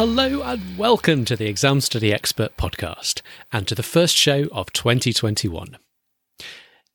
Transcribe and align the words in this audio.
Hello 0.00 0.40
and 0.40 0.78
welcome 0.78 1.26
to 1.26 1.36
the 1.36 1.44
Exam 1.44 1.82
Study 1.82 2.10
Expert 2.10 2.56
podcast 2.56 3.20
and 3.52 3.68
to 3.68 3.74
the 3.74 3.82
first 3.82 4.16
show 4.16 4.48
of 4.50 4.72
2021. 4.72 5.76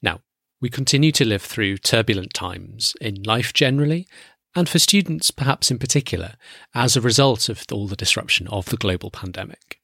Now, 0.01 0.21
we 0.59 0.71
continue 0.71 1.11
to 1.11 1.23
live 1.23 1.43
through 1.43 1.77
turbulent 1.77 2.33
times 2.33 2.95
in 2.99 3.21
life 3.21 3.53
generally 3.53 4.07
and 4.55 4.67
for 4.67 4.79
students 4.79 5.29
perhaps 5.29 5.69
in 5.69 5.77
particular 5.77 6.33
as 6.73 6.97
a 6.97 7.01
result 7.01 7.47
of 7.47 7.63
all 7.71 7.85
the 7.85 7.95
disruption 7.95 8.47
of 8.47 8.65
the 8.65 8.77
global 8.77 9.11
pandemic. 9.11 9.79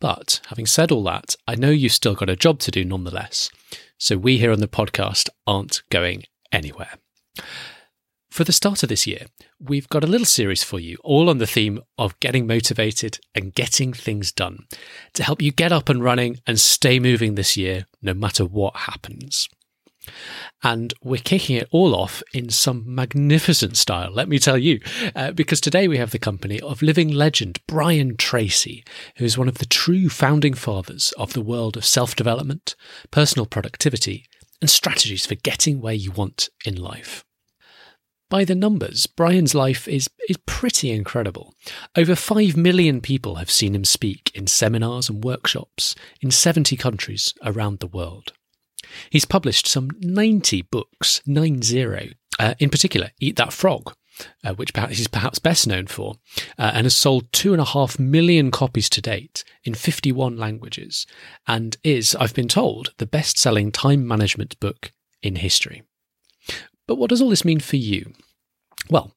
But 0.00 0.40
having 0.46 0.64
said 0.64 0.90
all 0.90 1.02
that, 1.02 1.36
I 1.46 1.56
know 1.56 1.68
you've 1.68 1.92
still 1.92 2.14
got 2.14 2.30
a 2.30 2.36
job 2.36 2.60
to 2.60 2.70
do 2.70 2.86
nonetheless. 2.86 3.50
So 3.98 4.16
we 4.16 4.38
here 4.38 4.50
on 4.50 4.60
the 4.60 4.66
podcast 4.66 5.28
aren't 5.46 5.82
going 5.90 6.22
anywhere. 6.50 6.94
For 8.36 8.44
the 8.44 8.52
start 8.52 8.82
of 8.82 8.90
this 8.90 9.06
year, 9.06 9.28
we've 9.58 9.88
got 9.88 10.04
a 10.04 10.06
little 10.06 10.26
series 10.26 10.62
for 10.62 10.78
you, 10.78 10.98
all 11.02 11.30
on 11.30 11.38
the 11.38 11.46
theme 11.46 11.80
of 11.96 12.20
getting 12.20 12.46
motivated 12.46 13.18
and 13.34 13.54
getting 13.54 13.94
things 13.94 14.30
done 14.30 14.66
to 15.14 15.22
help 15.22 15.40
you 15.40 15.50
get 15.50 15.72
up 15.72 15.88
and 15.88 16.04
running 16.04 16.40
and 16.46 16.60
stay 16.60 16.98
moving 16.98 17.34
this 17.34 17.56
year, 17.56 17.86
no 18.02 18.12
matter 18.12 18.44
what 18.44 18.76
happens. 18.76 19.48
And 20.62 20.92
we're 21.02 21.16
kicking 21.16 21.56
it 21.56 21.66
all 21.70 21.94
off 21.94 22.22
in 22.34 22.50
some 22.50 22.84
magnificent 22.86 23.78
style, 23.78 24.12
let 24.12 24.28
me 24.28 24.38
tell 24.38 24.58
you, 24.58 24.80
uh, 25.14 25.32
because 25.32 25.62
today 25.62 25.88
we 25.88 25.96
have 25.96 26.10
the 26.10 26.18
company 26.18 26.60
of 26.60 26.82
living 26.82 27.08
legend 27.08 27.60
Brian 27.66 28.18
Tracy, 28.18 28.84
who 29.16 29.24
is 29.24 29.38
one 29.38 29.48
of 29.48 29.56
the 29.56 29.64
true 29.64 30.10
founding 30.10 30.52
fathers 30.52 31.14
of 31.16 31.32
the 31.32 31.40
world 31.40 31.74
of 31.74 31.86
self 31.86 32.14
development, 32.14 32.76
personal 33.10 33.46
productivity, 33.46 34.26
and 34.60 34.68
strategies 34.68 35.24
for 35.24 35.36
getting 35.36 35.80
where 35.80 35.94
you 35.94 36.10
want 36.10 36.50
in 36.66 36.76
life. 36.76 37.25
By 38.28 38.44
the 38.44 38.56
numbers, 38.56 39.06
Brian's 39.06 39.54
life 39.54 39.86
is, 39.86 40.10
is 40.28 40.36
pretty 40.46 40.90
incredible. 40.90 41.54
Over 41.96 42.16
5 42.16 42.56
million 42.56 43.00
people 43.00 43.36
have 43.36 43.50
seen 43.50 43.74
him 43.74 43.84
speak 43.84 44.32
in 44.34 44.48
seminars 44.48 45.08
and 45.08 45.22
workshops 45.22 45.94
in 46.20 46.32
70 46.32 46.76
countries 46.76 47.34
around 47.44 47.78
the 47.78 47.86
world. 47.86 48.32
He's 49.10 49.24
published 49.24 49.68
some 49.68 49.90
90 50.00 50.62
books, 50.62 51.22
90, 51.24 52.14
uh, 52.40 52.54
in 52.58 52.68
particular, 52.68 53.12
Eat 53.20 53.36
That 53.36 53.52
Frog, 53.52 53.94
uh, 54.42 54.54
which 54.54 54.74
perhaps 54.74 54.98
he's 54.98 55.08
perhaps 55.08 55.38
best 55.38 55.68
known 55.68 55.86
for, 55.86 56.14
uh, 56.58 56.72
and 56.74 56.84
has 56.84 56.96
sold 56.96 57.32
two 57.32 57.52
and 57.52 57.60
a 57.60 57.66
half 57.66 57.96
million 57.96 58.50
copies 58.50 58.88
to 58.90 59.00
date 59.00 59.44
in 59.62 59.74
51 59.74 60.36
languages, 60.36 61.06
and 61.46 61.76
is, 61.84 62.16
I've 62.16 62.34
been 62.34 62.48
told, 62.48 62.92
the 62.98 63.06
best 63.06 63.38
selling 63.38 63.70
time 63.70 64.06
management 64.06 64.58
book 64.58 64.92
in 65.22 65.36
history. 65.36 65.82
But 66.86 66.96
what 66.96 67.10
does 67.10 67.20
all 67.20 67.30
this 67.30 67.44
mean 67.44 67.60
for 67.60 67.76
you? 67.76 68.12
Well, 68.88 69.12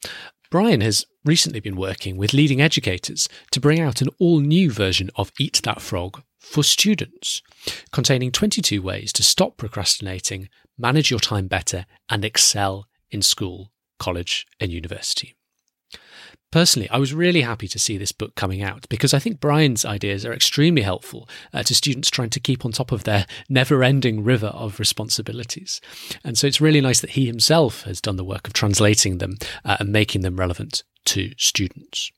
Brian 0.50 0.81
has 0.81 1.06
recently 1.23 1.59
been 1.59 1.75
working 1.75 2.17
with 2.17 2.34
leading 2.34 2.59
educators 2.59 3.30
to 3.52 3.59
bring 3.59 3.80
out 3.80 4.02
an 4.02 4.09
all 4.17 4.39
new 4.39 4.72
version 4.72 5.12
of 5.16 5.31
Eat 5.39 5.62
That 5.64 5.81
Frog 5.81 6.23
for 6.40 6.64
students, 6.64 7.44
containing 7.92 8.31
22 8.31 8.81
ways 8.81 9.14
to 9.14 9.22
stop 9.22 9.58
procrastinating, 9.58 10.50
manage 10.78 11.12
your 11.12 11.19
time 11.19 11.47
better, 11.47 11.85
and 12.09 12.25
excel 12.25 12.88
in 13.12 13.22
school, 13.22 13.72
college, 14.00 14.47
and 14.59 14.72
university. 14.72 15.35
Personally, 16.51 16.89
I 16.89 16.97
was 16.97 17.13
really 17.13 17.41
happy 17.41 17.67
to 17.67 17.77
see 17.77 17.97
this 17.97 18.11
book 18.11 18.33
coming 18.33 18.63
out 18.63 18.87
because 18.89 19.13
I 19.13 19.19
think 19.19 19.39
Brian's 19.39 19.85
ideas 19.85 20.25
are 20.25 20.33
extremely 20.33 20.81
helpful 20.81 21.29
uh, 21.53 21.61
to 21.61 21.75
students 21.75 22.09
trying 22.09 22.31
to 22.31 22.39
keep 22.39 22.65
on 22.65 22.71
top 22.71 22.91
of 22.91 23.03
their 23.03 23.27
never 23.47 23.83
ending 23.83 24.23
river 24.23 24.47
of 24.47 24.79
responsibilities. 24.79 25.79
And 26.23 26.37
so 26.37 26.47
it's 26.47 26.59
really 26.59 26.81
nice 26.81 27.01
that 27.01 27.11
he 27.11 27.27
himself 27.27 27.83
has 27.83 28.01
done 28.01 28.15
the 28.15 28.23
work 28.23 28.47
of 28.47 28.53
translating 28.53 29.19
them 29.19 29.37
uh, 29.63 29.77
and 29.79 29.91
making 29.91 30.21
them 30.21 30.37
relevant 30.37 30.83
to 31.05 31.31
students. 31.37 32.11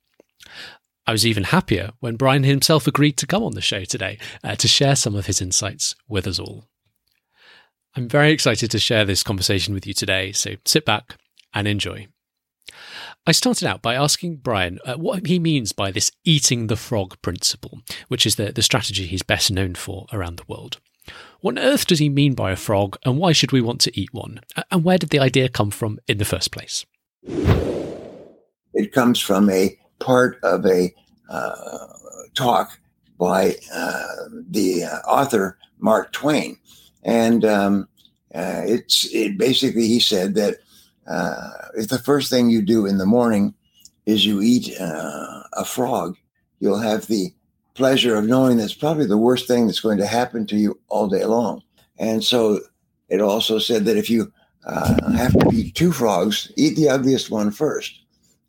I 1.06 1.12
was 1.12 1.26
even 1.26 1.46
happier 1.46 1.92
when 2.00 2.16
Brian 2.16 2.44
himself 2.44 2.88
agreed 2.88 3.18
to 3.18 3.28
come 3.28 3.44
on 3.44 3.54
the 3.54 3.62
show 3.62 3.84
today 3.84 4.18
uh, 4.46 4.56
to 4.56 4.68
share 4.68 4.96
some 4.96 5.16
of 5.16 5.26
his 5.26 5.42
insights 5.42 5.94
with 6.08 6.26
us 6.26 6.40
all. 6.40 6.66
I'm 7.98 8.08
very 8.08 8.32
excited 8.32 8.72
to 8.72 8.80
share 8.80 9.04
this 9.04 9.24
conversation 9.24 9.74
with 9.74 9.86
you 9.86 9.94
today, 9.94 10.32
so 10.32 10.52
sit 10.64 10.86
back 10.86 11.18
and 11.54 11.68
enjoy. 11.68 12.08
I 13.28 13.34
started 13.34 13.68
out 13.68 13.84
by 13.84 13.94
asking 13.94 14.38
Brian 14.38 14.80
uh, 14.84 14.96
what 14.96 15.28
he 15.28 15.38
means 15.38 15.74
by 15.74 15.92
this 15.92 16.12
eating 16.24 16.68
the 16.68 16.76
frog 16.76 17.22
principle, 17.22 17.82
which 18.08 18.26
is 18.26 18.36
the, 18.36 18.52
the 18.52 18.64
strategy 18.64 19.06
he's 19.06 19.22
best 19.22 19.52
known 19.52 19.76
for 19.76 20.08
around 20.12 20.38
the 20.38 20.46
world. 20.48 20.80
What 21.40 21.58
on 21.58 21.64
earth 21.64 21.86
does 21.86 22.00
he 22.00 22.10
mean 22.10 22.34
by 22.34 22.52
a 22.52 22.56
frog, 22.56 22.98
and 23.06 23.20
why 23.20 23.32
should 23.32 23.52
we 23.52 23.62
want 23.62 23.80
to 23.82 24.00
eat 24.00 24.12
one? 24.12 24.42
And 24.72 24.84
where 24.84 24.98
did 24.98 25.12
the 25.12 25.20
idea 25.20 25.50
come 25.50 25.70
from 25.70 26.00
in 26.08 26.18
the 26.18 26.26
first 26.26 26.52
place? 26.52 26.86
It 28.74 28.92
comes 28.92 29.20
from 29.20 29.52
a 29.52 29.78
part 30.00 30.40
of 30.42 30.66
a 30.66 30.92
uh, 31.30 31.88
talk 32.34 32.80
by 33.20 33.56
uh, 33.72 34.06
the 34.50 34.86
uh, 34.86 34.98
author 35.08 35.60
Mark 35.78 36.12
Twain, 36.12 36.58
and 37.04 37.46
um, 37.46 37.88
uh, 38.34 38.62
it's 38.66 39.08
it 39.14 39.38
basically 39.38 39.88
he 39.88 40.00
said 40.00 40.34
that 40.36 40.58
uh, 41.12 41.50
if 41.76 41.90
the 41.90 42.00
first 42.00 42.30
thing 42.30 42.50
you 42.50 42.62
do 42.62 42.86
in 42.86 42.98
the 42.98 43.06
morning 43.06 43.54
is 44.06 44.26
you 44.26 44.42
eat 44.42 44.74
uh, 44.80 45.44
a 45.54 45.66
frog, 45.66 46.16
you'll 46.60 46.80
have 46.80 47.08
the 47.08 47.34
pleasure 47.74 48.16
of 48.16 48.26
knowing 48.26 48.58
that's 48.58 48.74
probably 48.74 49.06
the 49.06 49.18
worst 49.18 49.48
thing 49.48 49.66
that's 49.66 49.80
going 49.80 49.98
to 49.98 50.08
happen 50.08 50.46
to 50.48 50.56
you 50.56 50.80
all 50.88 51.08
day 51.08 51.26
long. 51.26 51.62
And 51.98 52.24
so 52.24 52.62
it 53.10 53.22
also 53.22 53.60
said 53.60 53.86
that 53.86 53.98
if 53.98 54.10
you 54.10 54.32
uh, 54.66 55.12
have 55.14 55.34
to 55.34 55.50
eat 55.54 55.76
two 55.76 55.92
frogs, 55.92 56.52
eat 56.56 56.76
the 56.76 56.90
ugliest 56.90 57.30
one 57.30 57.52
first. 57.52 58.00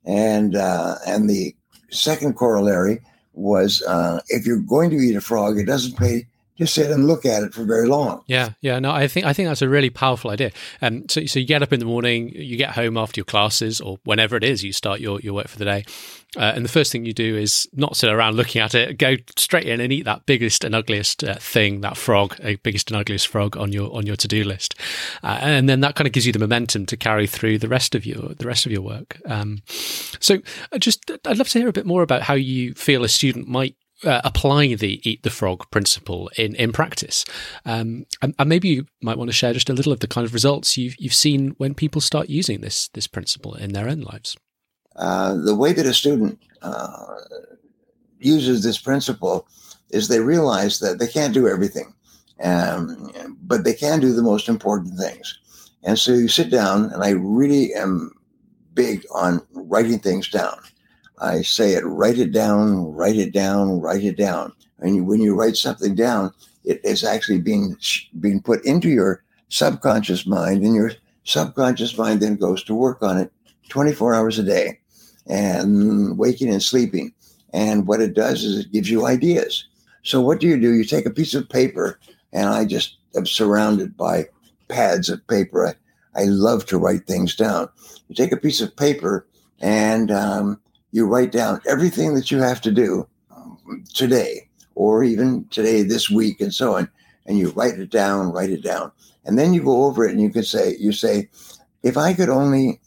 And 0.05 0.57
uh, 0.57 0.97
and 1.07 1.29
the 1.29 1.55
second 1.91 2.35
corollary 2.35 3.01
was 3.35 3.83
uh, 3.83 4.21
if 4.29 4.47
you're 4.47 4.59
going 4.59 4.91
to 4.91 4.97
eat 4.97 5.17
a 5.17 5.21
frog, 5.21 5.59
it 5.59 5.67
doesn't 5.67 5.97
pay 5.97 6.27
just 6.63 6.75
sit 6.75 6.91
and 6.91 7.07
look 7.07 7.25
at 7.25 7.43
it 7.43 7.55
for 7.55 7.65
very 7.65 7.87
long. 7.87 8.23
Yeah, 8.27 8.51
yeah. 8.61 8.79
No, 8.79 8.91
I 8.91 9.09
think 9.09 9.27
I 9.27 9.33
think 9.33 9.49
that's 9.49 9.63
a 9.63 9.69
really 9.69 9.91
powerful 9.91 10.31
idea. 10.31 10.53
Um, 10.81 11.09
so 11.09 11.25
so 11.27 11.39
you 11.39 11.47
get 11.47 11.63
up 11.63 11.73
in 11.73 11.81
the 11.81 11.87
morning, 11.87 12.31
you 12.31 12.57
get 12.57 12.71
home 12.71 12.97
after 12.97 13.19
your 13.19 13.25
classes 13.25 13.81
or 13.81 13.99
whenever 14.05 14.37
it 14.37 14.45
is 14.45 14.63
you 14.65 14.73
start 14.73 15.01
your 15.01 15.21
your 15.21 15.35
work 15.35 15.49
for 15.49 15.59
the 15.59 15.65
day, 15.65 15.85
uh, 16.37 16.53
and 16.55 16.65
the 16.65 16.69
first 16.69 16.93
thing 16.93 17.05
you 17.05 17.13
do 17.13 17.37
is 17.37 17.69
not 17.75 17.97
sit 17.97 18.11
around 18.11 18.37
looking 18.37 18.61
at 18.61 18.75
it. 18.75 18.99
Go 18.99 19.17
straight 19.37 19.67
in 19.67 19.81
and 19.81 19.93
eat 19.93 20.05
that 20.05 20.25
biggest 20.25 20.65
and 20.65 20.75
ugliest 20.75 21.23
uh, 21.23 21.35
thing, 21.35 21.83
that 21.83 21.97
frog, 21.97 22.37
a 22.43 22.57
biggest 22.57 22.91
and 22.91 22.99
ugliest 22.99 23.29
frog 23.29 23.57
on 23.57 23.73
your 23.73 23.95
on 23.95 24.07
your 24.07 24.17
to 24.17 24.29
do 24.29 24.45
list, 24.45 24.75
uh, 25.23 25.39
and 25.41 25.69
then 25.69 25.81
that 25.81 25.95
kind 25.95 26.07
of 26.07 26.13
gives 26.13 26.27
you 26.27 26.33
the 26.33 26.39
momentum 26.39 26.87
to 26.87 26.97
carry 26.97 27.27
through 27.27 27.59
the 27.59 27.69
rest 27.69 27.95
of 27.95 28.07
your 28.07 28.35
the 28.35 28.47
rest 28.47 28.65
of 28.67 28.73
your 28.73 28.83
work. 28.83 29.21
Um, 29.27 29.63
so, 29.67 30.39
uh, 30.73 30.79
just 30.79 31.11
I'd 31.27 31.39
love 31.39 31.49
to 31.51 31.59
hear 31.59 31.69
a 31.69 31.73
bit 31.73 31.87
more 31.87 32.03
about 32.03 32.23
how 32.23 32.35
you 32.35 32.75
feel 32.75 33.05
a 33.05 33.09
student 33.09 33.49
might 33.49 33.77
uh, 34.05 34.21
apply 34.25 34.75
the 34.75 35.01
eat 35.09 35.23
the 35.23 35.31
frog 35.31 35.71
principle 35.71 36.31
in 36.37 36.55
in 36.57 36.73
practice. 36.73 37.25
Um, 37.65 38.07
and, 38.21 38.35
and, 38.39 38.49
maybe 38.49 38.69
you 38.69 38.87
might 39.03 39.19
want 39.19 39.29
to 39.29 39.35
share 39.35 39.53
just 39.53 39.71
a 39.71 39.75
little 39.75 39.93
of 39.93 40.01
the 40.01 40.09
kind 40.09 40.27
of 40.27 40.35
results 40.35 40.77
you've 40.77 40.97
you've 40.99 41.15
seen 41.15 41.55
when 41.59 41.75
people 41.75 42.01
start 42.01 42.29
using 42.29 42.61
this 42.61 42.89
this 42.89 43.07
principle 43.07 43.55
in 43.55 43.73
their 43.73 43.89
own 43.89 44.01
lives. 44.01 44.37
Uh, 44.97 45.35
the 45.35 45.55
way 45.55 45.73
that 45.73 45.87
a 45.87 45.95
student 45.95 46.39
uh, 46.63 47.17
uses 48.19 48.63
this 48.63 48.79
principle 48.79 49.47
is 49.91 50.09
they 50.09 50.21
realize 50.21 50.81
that 50.81 50.99
they 50.99 51.07
can't 51.07 51.35
do 51.35 51.49
everything, 51.49 51.95
um, 52.43 53.13
but 53.43 53.65
they 53.65 53.75
can 53.75 54.01
do 54.01 54.13
the 54.13 54.23
most 54.23 54.49
important 54.49 54.99
things. 54.99 55.39
And 55.83 55.99
so 55.99 56.13
you 56.13 56.29
sit 56.29 56.51
down, 56.51 56.91
and 56.93 57.03
I 57.03 57.11
really 57.11 57.75
am 57.75 58.13
big 58.75 59.05
on 59.13 59.43
writing 59.53 59.99
things 59.99 60.29
down. 60.29 60.59
I 61.23 61.43
say 61.43 61.75
it, 61.75 61.85
write 61.85 62.19
it 62.19 62.33
down, 62.33 62.93
write 62.93 63.17
it 63.17 63.33
down, 63.33 63.81
write 63.81 64.03
it 64.03 64.17
down. 64.17 64.53
And 64.81 65.07
when 65.07 65.21
you 65.21 65.37
write 65.37 65.57
something 65.57 65.95
down, 65.95 66.33
it 66.65 66.81
is 66.85 67.05
actually 67.05 67.41
being 67.41 67.77
being 68.21 68.43
put 68.43 68.65
into 68.65 68.89
your 68.89 69.23
subconscious 69.49 70.27
mind, 70.27 70.65
and 70.65 70.75
your 70.75 70.93
subconscious 71.25 71.97
mind 71.97 72.21
then 72.21 72.37
goes 72.37 72.65
to 72.65 72.75
work 72.75 73.03
on 73.03 73.19
it 73.19 73.33
24 73.69 74.15
hours 74.15 74.39
a 74.39 74.43
day, 74.43 74.81
and 75.29 76.19
waking 76.19 76.51
and 76.51 76.63
sleeping. 76.63 77.13
And 77.53 77.87
what 77.87 78.01
it 78.01 78.15
does 78.15 78.43
is 78.43 78.59
it 78.59 78.73
gives 78.73 78.91
you 78.91 79.07
ideas. 79.07 79.67
So 80.03 80.21
what 80.21 80.41
do 80.41 80.49
you 80.49 80.61
do? 80.61 80.73
You 80.73 80.85
take 80.85 81.07
a 81.07 81.11
piece 81.11 81.35
of 81.35 81.49
paper, 81.49 82.01
and 82.33 82.49
I 82.49 82.65
just 82.65 82.97
am 83.15 83.27
surrounded 83.27 83.97
by 83.97 84.27
pads 84.69 85.09
of 85.09 85.25
paper. 85.29 85.69
I, 85.69 86.21
I 86.21 86.25
love 86.25 86.67
to 86.67 86.79
write 86.79 87.07
things 87.07 87.37
down. 87.37 87.69
You 88.09 88.17
take 88.17 88.33
a 88.33 88.37
piece 88.37 88.61
of 88.61 88.77
paper 88.77 89.27
and 89.61 90.11
um, 90.11 90.61
you 90.93 91.07
write 91.07 91.33
down 91.33 91.61
everything 91.67 92.15
that 92.15 92.31
you 92.31 92.39
have 92.39 92.61
to 92.61 92.71
do 92.71 93.09
um, 93.35 93.85
today, 93.93 94.49
or 94.75 95.03
even 95.03 95.47
today, 95.49 95.83
this 95.83 96.11
week, 96.11 96.41
and 96.41 96.55
so 96.55 96.77
on, 96.77 96.89
and 97.27 97.39
you 97.39 97.51
write 97.51 97.79
it 97.79 97.91
down, 97.91 98.31
write 98.33 98.51
it 98.51 98.63
down, 98.63 98.93
and 99.25 99.39
then 99.39 99.53
you 99.53 99.63
go 99.63 99.85
over 99.85 100.07
it, 100.07 100.13
and 100.13 100.21
you 100.21 100.31
can 100.31 100.45
say, 100.45 100.77
you 100.79 100.93
say, 100.93 101.29
if 101.83 101.97
I 101.97 102.15
could 102.15 102.29
only 102.29 102.81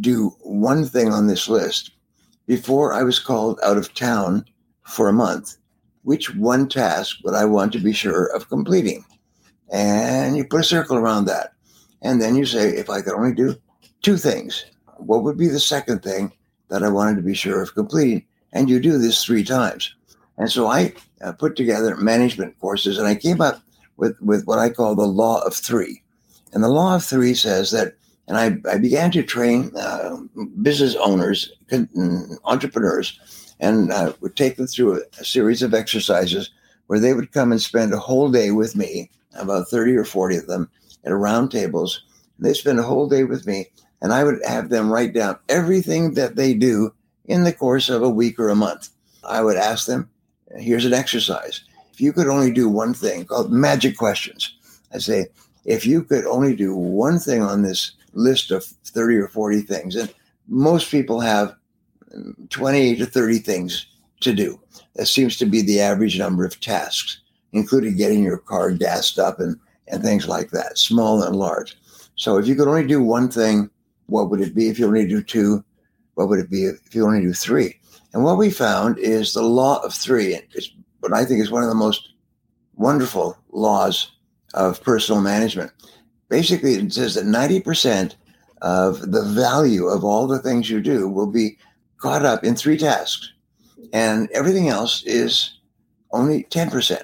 do 0.00 0.34
one 0.40 0.84
thing 0.84 1.12
on 1.12 1.28
this 1.28 1.48
list 1.48 1.92
before 2.46 2.92
I 2.92 3.02
was 3.02 3.18
called 3.18 3.58
out 3.62 3.78
of 3.78 3.94
town 3.94 4.44
for 4.82 5.08
a 5.08 5.12
month, 5.12 5.56
which 6.02 6.34
one 6.34 6.68
task 6.68 7.16
would 7.24 7.34
I 7.34 7.44
want 7.44 7.72
to 7.72 7.78
be 7.78 7.92
sure 7.92 8.26
of 8.34 8.48
completing? 8.48 9.04
And 9.72 10.36
you 10.36 10.44
put 10.44 10.60
a 10.60 10.64
circle 10.64 10.98
around 10.98 11.24
that. 11.26 11.52
And 12.02 12.20
then 12.20 12.34
you 12.34 12.44
say, 12.44 12.68
if 12.68 12.90
I 12.90 13.00
could 13.00 13.14
only 13.14 13.34
do 13.34 13.56
two 14.02 14.18
things, 14.18 14.66
what 14.98 15.22
would 15.22 15.38
be 15.38 15.48
the 15.48 15.60
second 15.60 16.02
thing 16.02 16.32
that 16.74 16.82
I 16.82 16.88
wanted 16.88 17.14
to 17.14 17.22
be 17.22 17.34
sure 17.34 17.62
of 17.62 17.74
completing? 17.74 18.24
And 18.52 18.68
you 18.68 18.80
do 18.80 18.98
this 18.98 19.22
three 19.22 19.44
times. 19.44 19.94
And 20.38 20.50
so 20.50 20.66
I 20.66 20.92
uh, 21.22 21.30
put 21.30 21.54
together 21.54 21.94
management 21.94 22.58
courses 22.58 22.98
and 22.98 23.06
I 23.06 23.14
came 23.14 23.40
up 23.40 23.62
with, 23.96 24.20
with 24.20 24.44
what 24.44 24.58
I 24.58 24.70
call 24.70 24.96
the 24.96 25.06
law 25.06 25.40
of 25.42 25.54
three. 25.54 26.02
And 26.52 26.64
the 26.64 26.68
law 26.68 26.96
of 26.96 27.04
three 27.04 27.32
says 27.34 27.70
that, 27.70 27.94
and 28.26 28.36
I, 28.36 28.56
I 28.68 28.78
began 28.78 29.12
to 29.12 29.22
train 29.22 29.70
uh, 29.76 30.16
business 30.62 30.96
owners, 30.96 31.52
entrepreneurs, 32.44 33.20
and 33.60 33.92
uh, 33.92 34.12
would 34.20 34.34
take 34.34 34.56
them 34.56 34.66
through 34.66 34.96
a, 34.96 35.02
a 35.20 35.24
series 35.24 35.62
of 35.62 35.74
exercises 35.74 36.50
where 36.88 36.98
they 36.98 37.14
would 37.14 37.30
come 37.30 37.52
and 37.52 37.62
spend 37.62 37.94
a 37.94 37.98
whole 37.98 38.32
day 38.32 38.50
with 38.50 38.74
me, 38.74 39.12
about 39.38 39.68
30 39.68 39.94
or 39.94 40.04
40 40.04 40.38
of 40.38 40.46
them, 40.48 40.68
at 41.04 41.12
round 41.12 41.52
tables. 41.52 42.02
They 42.40 42.52
spend 42.52 42.80
a 42.80 42.82
whole 42.82 43.08
day 43.08 43.22
with 43.22 43.46
me, 43.46 43.68
and 44.04 44.12
I 44.12 44.22
would 44.22 44.38
have 44.44 44.68
them 44.68 44.92
write 44.92 45.14
down 45.14 45.38
everything 45.48 46.12
that 46.12 46.36
they 46.36 46.52
do 46.52 46.92
in 47.24 47.44
the 47.44 47.54
course 47.54 47.88
of 47.88 48.02
a 48.02 48.10
week 48.10 48.38
or 48.38 48.50
a 48.50 48.54
month. 48.54 48.90
I 49.26 49.42
would 49.42 49.56
ask 49.56 49.86
them, 49.86 50.10
here's 50.58 50.84
an 50.84 50.92
exercise. 50.92 51.62
If 51.90 52.02
you 52.02 52.12
could 52.12 52.26
only 52.26 52.52
do 52.52 52.68
one 52.68 52.92
thing 52.92 53.24
called 53.24 53.50
magic 53.50 53.96
questions, 53.96 54.54
I 54.92 54.98
say, 54.98 55.28
if 55.64 55.86
you 55.86 56.02
could 56.02 56.26
only 56.26 56.54
do 56.54 56.76
one 56.76 57.18
thing 57.18 57.40
on 57.40 57.62
this 57.62 57.92
list 58.12 58.50
of 58.50 58.62
30 58.64 59.16
or 59.16 59.28
40 59.28 59.62
things, 59.62 59.96
and 59.96 60.12
most 60.48 60.90
people 60.90 61.20
have 61.20 61.56
20 62.50 62.96
to 62.96 63.06
30 63.06 63.38
things 63.38 63.86
to 64.20 64.34
do. 64.34 64.60
That 64.96 65.06
seems 65.06 65.38
to 65.38 65.46
be 65.46 65.62
the 65.62 65.80
average 65.80 66.18
number 66.18 66.44
of 66.44 66.60
tasks, 66.60 67.20
including 67.52 67.96
getting 67.96 68.22
your 68.22 68.36
car 68.36 68.70
gassed 68.70 69.18
up 69.18 69.40
and, 69.40 69.58
and 69.88 70.02
things 70.02 70.28
like 70.28 70.50
that, 70.50 70.76
small 70.76 71.22
and 71.22 71.36
large. 71.36 71.78
So 72.16 72.36
if 72.36 72.46
you 72.46 72.54
could 72.54 72.68
only 72.68 72.86
do 72.86 73.02
one 73.02 73.30
thing, 73.30 73.70
what 74.06 74.30
would 74.30 74.40
it 74.40 74.54
be? 74.54 74.68
If 74.68 74.78
you 74.78 74.86
only 74.86 75.06
do 75.06 75.22
two, 75.22 75.64
what 76.14 76.28
would 76.28 76.38
it 76.38 76.50
be 76.50 76.64
if 76.64 76.94
you 76.94 77.06
only 77.06 77.22
do 77.22 77.32
three? 77.32 77.78
And 78.12 78.22
what 78.22 78.38
we 78.38 78.50
found 78.50 78.98
is 78.98 79.32
the 79.32 79.42
law 79.42 79.82
of 79.82 79.92
three, 79.92 80.38
is 80.54 80.72
what 81.00 81.12
I 81.12 81.24
think 81.24 81.40
is 81.40 81.50
one 81.50 81.62
of 81.62 81.68
the 81.68 81.74
most 81.74 82.10
wonderful 82.76 83.36
laws 83.50 84.12
of 84.54 84.82
personal 84.82 85.20
management. 85.20 85.72
Basically, 86.28 86.74
it 86.74 86.92
says 86.92 87.14
that 87.14 87.24
90% 87.24 88.14
of 88.62 89.12
the 89.12 89.22
value 89.22 89.86
of 89.86 90.04
all 90.04 90.26
the 90.26 90.38
things 90.38 90.70
you 90.70 90.80
do 90.80 91.08
will 91.08 91.26
be 91.26 91.58
caught 91.98 92.24
up 92.24 92.44
in 92.44 92.54
three 92.54 92.78
tasks, 92.78 93.32
and 93.92 94.30
everything 94.32 94.68
else 94.68 95.02
is 95.04 95.58
only 96.12 96.44
10%. 96.44 97.02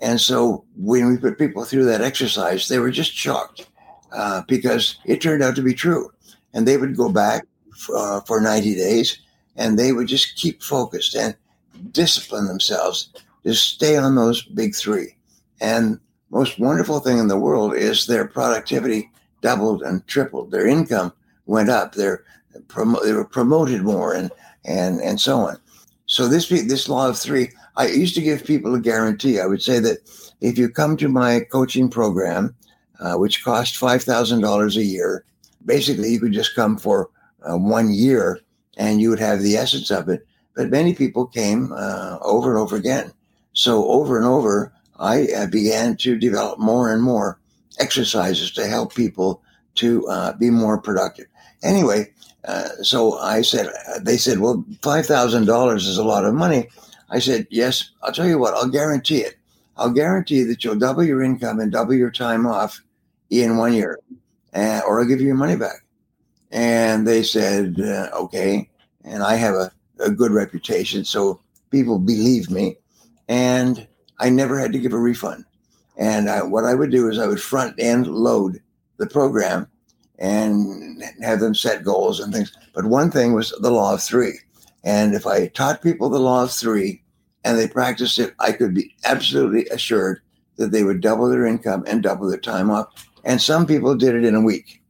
And 0.00 0.20
so 0.20 0.64
when 0.76 1.08
we 1.08 1.18
put 1.18 1.38
people 1.38 1.64
through 1.64 1.84
that 1.86 2.02
exercise, 2.02 2.68
they 2.68 2.78
were 2.78 2.90
just 2.90 3.12
shocked 3.12 3.66
uh, 4.12 4.42
because 4.48 4.96
it 5.04 5.20
turned 5.20 5.42
out 5.42 5.56
to 5.56 5.62
be 5.62 5.74
true. 5.74 6.10
And 6.52 6.66
they 6.66 6.76
would 6.76 6.96
go 6.96 7.10
back 7.10 7.44
uh, 7.94 8.20
for 8.22 8.40
90 8.40 8.74
days 8.74 9.18
and 9.56 9.78
they 9.78 9.92
would 9.92 10.08
just 10.08 10.36
keep 10.36 10.62
focused 10.62 11.14
and 11.14 11.36
discipline 11.92 12.46
themselves 12.46 13.10
to 13.44 13.54
stay 13.54 13.96
on 13.96 14.14
those 14.14 14.42
big 14.42 14.74
three. 14.74 15.16
And 15.60 16.00
most 16.30 16.58
wonderful 16.58 17.00
thing 17.00 17.18
in 17.18 17.28
the 17.28 17.38
world 17.38 17.74
is 17.74 18.06
their 18.06 18.26
productivity 18.26 19.10
doubled 19.40 19.82
and 19.82 20.06
tripled. 20.06 20.50
Their 20.50 20.66
income 20.66 21.12
went 21.46 21.70
up. 21.70 21.94
Promo- 21.94 23.02
they 23.02 23.12
were 23.12 23.24
promoted 23.24 23.82
more 23.82 24.12
and 24.12 24.30
and 24.64 25.00
and 25.00 25.20
so 25.20 25.38
on. 25.38 25.58
So 26.06 26.26
this 26.28 26.48
this 26.48 26.88
law 26.88 27.08
of 27.08 27.18
three, 27.18 27.50
I 27.76 27.88
used 27.88 28.14
to 28.16 28.22
give 28.22 28.44
people 28.44 28.74
a 28.74 28.80
guarantee. 28.80 29.40
I 29.40 29.46
would 29.46 29.62
say 29.62 29.78
that 29.80 29.98
if 30.40 30.58
you 30.58 30.68
come 30.68 30.96
to 30.96 31.08
my 31.08 31.40
coaching 31.40 31.88
program, 31.88 32.54
uh, 33.00 33.14
which 33.14 33.44
cost 33.44 33.76
five 33.76 34.02
thousand 34.02 34.40
dollars 34.40 34.76
a 34.76 34.84
year, 34.84 35.24
basically 35.64 36.10
you 36.10 36.20
could 36.20 36.32
just 36.32 36.54
come 36.54 36.76
for 36.76 37.10
uh, 37.42 37.56
one 37.56 37.92
year 37.92 38.40
and 38.76 39.00
you 39.00 39.10
would 39.10 39.18
have 39.18 39.40
the 39.40 39.56
essence 39.56 39.90
of 39.90 40.08
it. 40.08 40.26
But 40.54 40.70
many 40.70 40.94
people 40.94 41.26
came 41.26 41.72
uh, 41.72 42.18
over 42.22 42.50
and 42.50 42.58
over 42.58 42.76
again. 42.76 43.12
So 43.52 43.86
over 43.90 44.16
and 44.16 44.26
over, 44.26 44.72
I 44.98 45.28
uh, 45.36 45.46
began 45.46 45.96
to 45.98 46.18
develop 46.18 46.58
more 46.58 46.92
and 46.92 47.02
more 47.02 47.38
exercises 47.78 48.50
to 48.52 48.66
help 48.66 48.94
people 48.94 49.42
to 49.76 50.06
uh, 50.08 50.32
be 50.34 50.50
more 50.50 50.80
productive. 50.80 51.26
Anyway, 51.62 52.12
uh, 52.46 52.68
so 52.82 53.18
I 53.18 53.42
said, 53.42 53.68
they 54.02 54.16
said, 54.16 54.38
well, 54.38 54.64
$5,000 54.80 55.76
is 55.76 55.98
a 55.98 56.04
lot 56.04 56.24
of 56.24 56.34
money. 56.34 56.68
I 57.10 57.18
said, 57.18 57.46
yes, 57.50 57.90
I'll 58.02 58.12
tell 58.12 58.26
you 58.26 58.38
what, 58.38 58.54
I'll 58.54 58.68
guarantee 58.68 59.18
it. 59.18 59.36
I'll 59.76 59.90
guarantee 59.90 60.42
that 60.44 60.64
you'll 60.64 60.76
double 60.76 61.04
your 61.04 61.22
income 61.22 61.60
and 61.60 61.70
double 61.70 61.94
your 61.94 62.10
time 62.10 62.46
off 62.46 62.80
in 63.30 63.56
one 63.56 63.72
year, 63.72 63.98
uh, 64.54 64.80
or 64.86 65.00
I'll 65.00 65.06
give 65.06 65.20
you 65.20 65.26
your 65.26 65.36
money 65.36 65.56
back. 65.56 65.84
And 66.50 67.06
they 67.06 67.22
said, 67.22 67.80
uh, 67.80 68.10
okay. 68.14 68.68
And 69.04 69.22
I 69.22 69.34
have 69.34 69.54
a, 69.54 69.72
a 70.00 70.10
good 70.10 70.32
reputation, 70.32 71.04
so 71.04 71.40
people 71.70 71.98
believe 71.98 72.50
me. 72.50 72.76
And 73.28 73.86
I 74.18 74.30
never 74.30 74.58
had 74.58 74.72
to 74.72 74.78
give 74.78 74.92
a 74.92 74.98
refund. 74.98 75.44
And 75.96 76.28
I, 76.28 76.42
what 76.42 76.64
I 76.64 76.74
would 76.74 76.90
do 76.90 77.08
is 77.08 77.18
I 77.18 77.26
would 77.26 77.40
front 77.40 77.74
end 77.78 78.06
load 78.06 78.60
the 78.98 79.06
program 79.06 79.66
and 80.18 81.02
have 81.22 81.40
them 81.40 81.54
set 81.54 81.84
goals 81.84 82.20
and 82.20 82.32
things. 82.32 82.56
But 82.74 82.86
one 82.86 83.10
thing 83.10 83.32
was 83.32 83.50
the 83.60 83.70
law 83.70 83.94
of 83.94 84.02
three. 84.02 84.38
And 84.84 85.14
if 85.14 85.26
I 85.26 85.48
taught 85.48 85.82
people 85.82 86.08
the 86.08 86.18
law 86.18 86.42
of 86.42 86.52
three 86.52 87.02
and 87.44 87.58
they 87.58 87.68
practiced 87.68 88.18
it, 88.18 88.34
I 88.38 88.52
could 88.52 88.74
be 88.74 88.94
absolutely 89.04 89.66
assured 89.68 90.20
that 90.56 90.70
they 90.70 90.84
would 90.84 91.00
double 91.00 91.28
their 91.28 91.44
income 91.46 91.84
and 91.86 92.02
double 92.02 92.28
their 92.28 92.38
time 92.38 92.70
off. 92.70 92.86
And 93.26 93.42
some 93.42 93.66
people 93.66 93.96
did 93.96 94.14
it 94.14 94.24
in 94.24 94.36
a 94.36 94.40
week. 94.40 94.80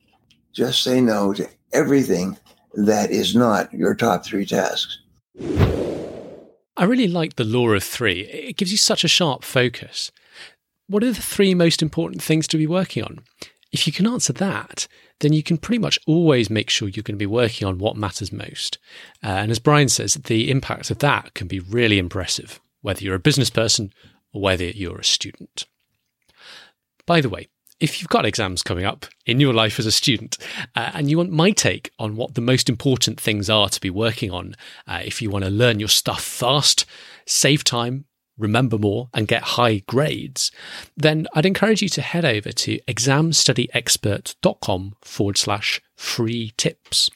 Just 0.53 0.83
say 0.83 1.01
no 1.01 1.33
to 1.33 1.49
everything 1.73 2.37
that 2.75 3.11
is 3.11 3.35
not 3.35 3.73
your 3.73 3.95
top 3.95 4.25
three 4.25 4.45
tasks. 4.45 4.99
I 6.77 6.85
really 6.85 7.09
like 7.09 7.37
the 7.37 7.45
law 7.45 7.71
of 7.71 7.83
three. 7.83 8.21
It 8.21 8.59
gives 8.59 8.71
you 8.71 8.77
such 8.77 9.05
a 9.05 9.09
sharp 9.09 9.43
focus. 9.43 10.13
What 10.87 11.03
are 11.03 11.13
the 11.13 11.23
three 11.23 11.55
most 11.55 11.81
important 11.81 12.23
things 12.23 12.47
to 12.49 12.59
be 12.59 12.67
working 12.67 13.03
on? 13.03 13.21
If 13.73 13.87
you 13.87 13.93
can 13.93 14.07
answer 14.07 14.35
that, 14.35 14.87
then 15.21 15.33
you 15.33 15.43
can 15.43 15.57
pretty 15.57 15.79
much 15.79 15.99
always 16.07 16.51
make 16.51 16.69
sure 16.69 16.89
you're 16.89 17.03
going 17.03 17.17
to 17.17 17.19
be 17.19 17.25
working 17.27 17.67
on 17.67 17.79
what 17.79 17.97
matters 17.97 18.33
most. 18.33 18.79
Uh, 19.25 19.29
and 19.29 19.51
as 19.51 19.59
Brian 19.59 19.89
says, 19.89 20.15
the 20.15 20.51
impact 20.51 20.91
of 20.91 20.99
that 20.99 21.33
can 21.33 21.49
be 21.49 21.61
really 21.61 21.99
impressive, 21.99 22.61
whether 22.83 23.03
you're 23.03 23.15
a 23.15 23.19
business 23.19 23.49
person 23.49 23.93
or 24.35 24.43
whether 24.43 24.67
you're 24.67 24.99
a 24.99 25.05
student. 25.05 25.65
By 27.07 27.23
the 27.23 27.31
way, 27.31 27.49
if 27.81 28.01
you've 28.01 28.09
got 28.09 28.25
exams 28.25 28.63
coming 28.63 28.85
up 28.85 29.07
in 29.27 29.41
your 29.41 29.53
life 29.53 29.79
as 29.79 29.87
a 29.87 29.93
student 29.93 30.39
uh, 30.75 30.91
and 30.95 31.11
you 31.11 31.19
want 31.19 31.31
my 31.31 31.51
take 31.51 31.91
on 31.99 32.17
what 32.17 32.35
the 32.35 32.41
most 32.41 32.69
important 32.69 33.21
things 33.21 33.51
are 33.51 33.69
to 33.69 33.81
be 33.81 33.91
working 33.91 34.31
on, 34.31 34.55
uh, 34.87 35.01
if 35.05 35.21
you 35.21 35.31
want 35.31 35.45
to 35.45 35.51
learn 35.51 35.81
your 35.81 35.89
stuff 35.89 36.23
fast, 36.23 36.87
save 37.27 37.65
time, 37.65 38.05
remember 38.39 38.79
more, 38.79 39.09
and 39.13 39.29
get 39.29 39.43
high 39.43 39.83
grades, 39.87 40.51
then 40.97 41.27
I'd 41.35 41.47
encourage 41.47 41.83
you 41.83 41.89
to 41.91 42.03
head 42.03 42.25
over 42.25 42.53
to 42.53 42.79
examstudyexpert.com 42.89 44.97
forward 45.03 45.39
slash 45.39 45.83
free 45.97 46.53
tips 46.57 47.11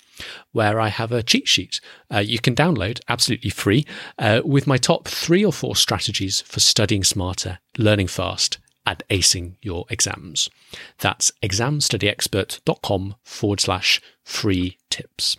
where 0.52 0.78
I 0.78 0.88
have 0.88 1.12
a 1.12 1.22
cheat 1.22 1.48
sheet 1.48 1.80
uh, 2.12 2.18
you 2.18 2.38
can 2.38 2.54
download 2.54 3.00
absolutely 3.08 3.48
free 3.48 3.86
uh, 4.18 4.42
with 4.44 4.66
my 4.66 4.76
top 4.76 5.08
three 5.08 5.42
or 5.42 5.52
four 5.52 5.74
strategies 5.76 6.42
for 6.42 6.60
studying 6.60 7.04
smarter, 7.04 7.58
learning 7.78 8.08
fast, 8.08 8.58
and 8.90 9.02
acing 9.08 9.54
your 9.62 9.84
exams. 9.88 10.50
That's 10.98 11.30
examstudyexpert.com 11.42 13.14
forward 13.22 13.60
slash 13.60 14.00
free 14.24 14.78
tips. 14.90 15.36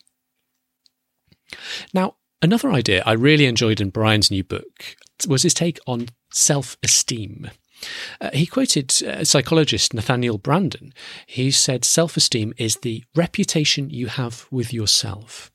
Now, 1.93 2.15
another 2.41 2.71
idea 2.71 3.03
I 3.05 3.11
really 3.11 3.45
enjoyed 3.45 3.81
in 3.81 3.89
Brian's 3.89 4.31
new 4.31 4.43
book 4.43 4.95
was 5.27 5.43
his 5.43 5.53
take 5.53 5.79
on 5.85 6.07
self 6.31 6.77
esteem. 6.81 7.51
Uh, 8.21 8.29
he 8.33 8.45
quoted 8.45 8.93
uh, 9.03 9.25
psychologist 9.25 9.93
Nathaniel 9.93 10.39
Branden. 10.39 10.93
He 11.25 11.51
said, 11.51 11.83
Self 11.83 12.15
esteem 12.15 12.53
is 12.57 12.77
the 12.77 13.03
reputation 13.15 13.89
you 13.89 14.07
have 14.07 14.47
with 14.49 14.71
yourself. 14.71 15.51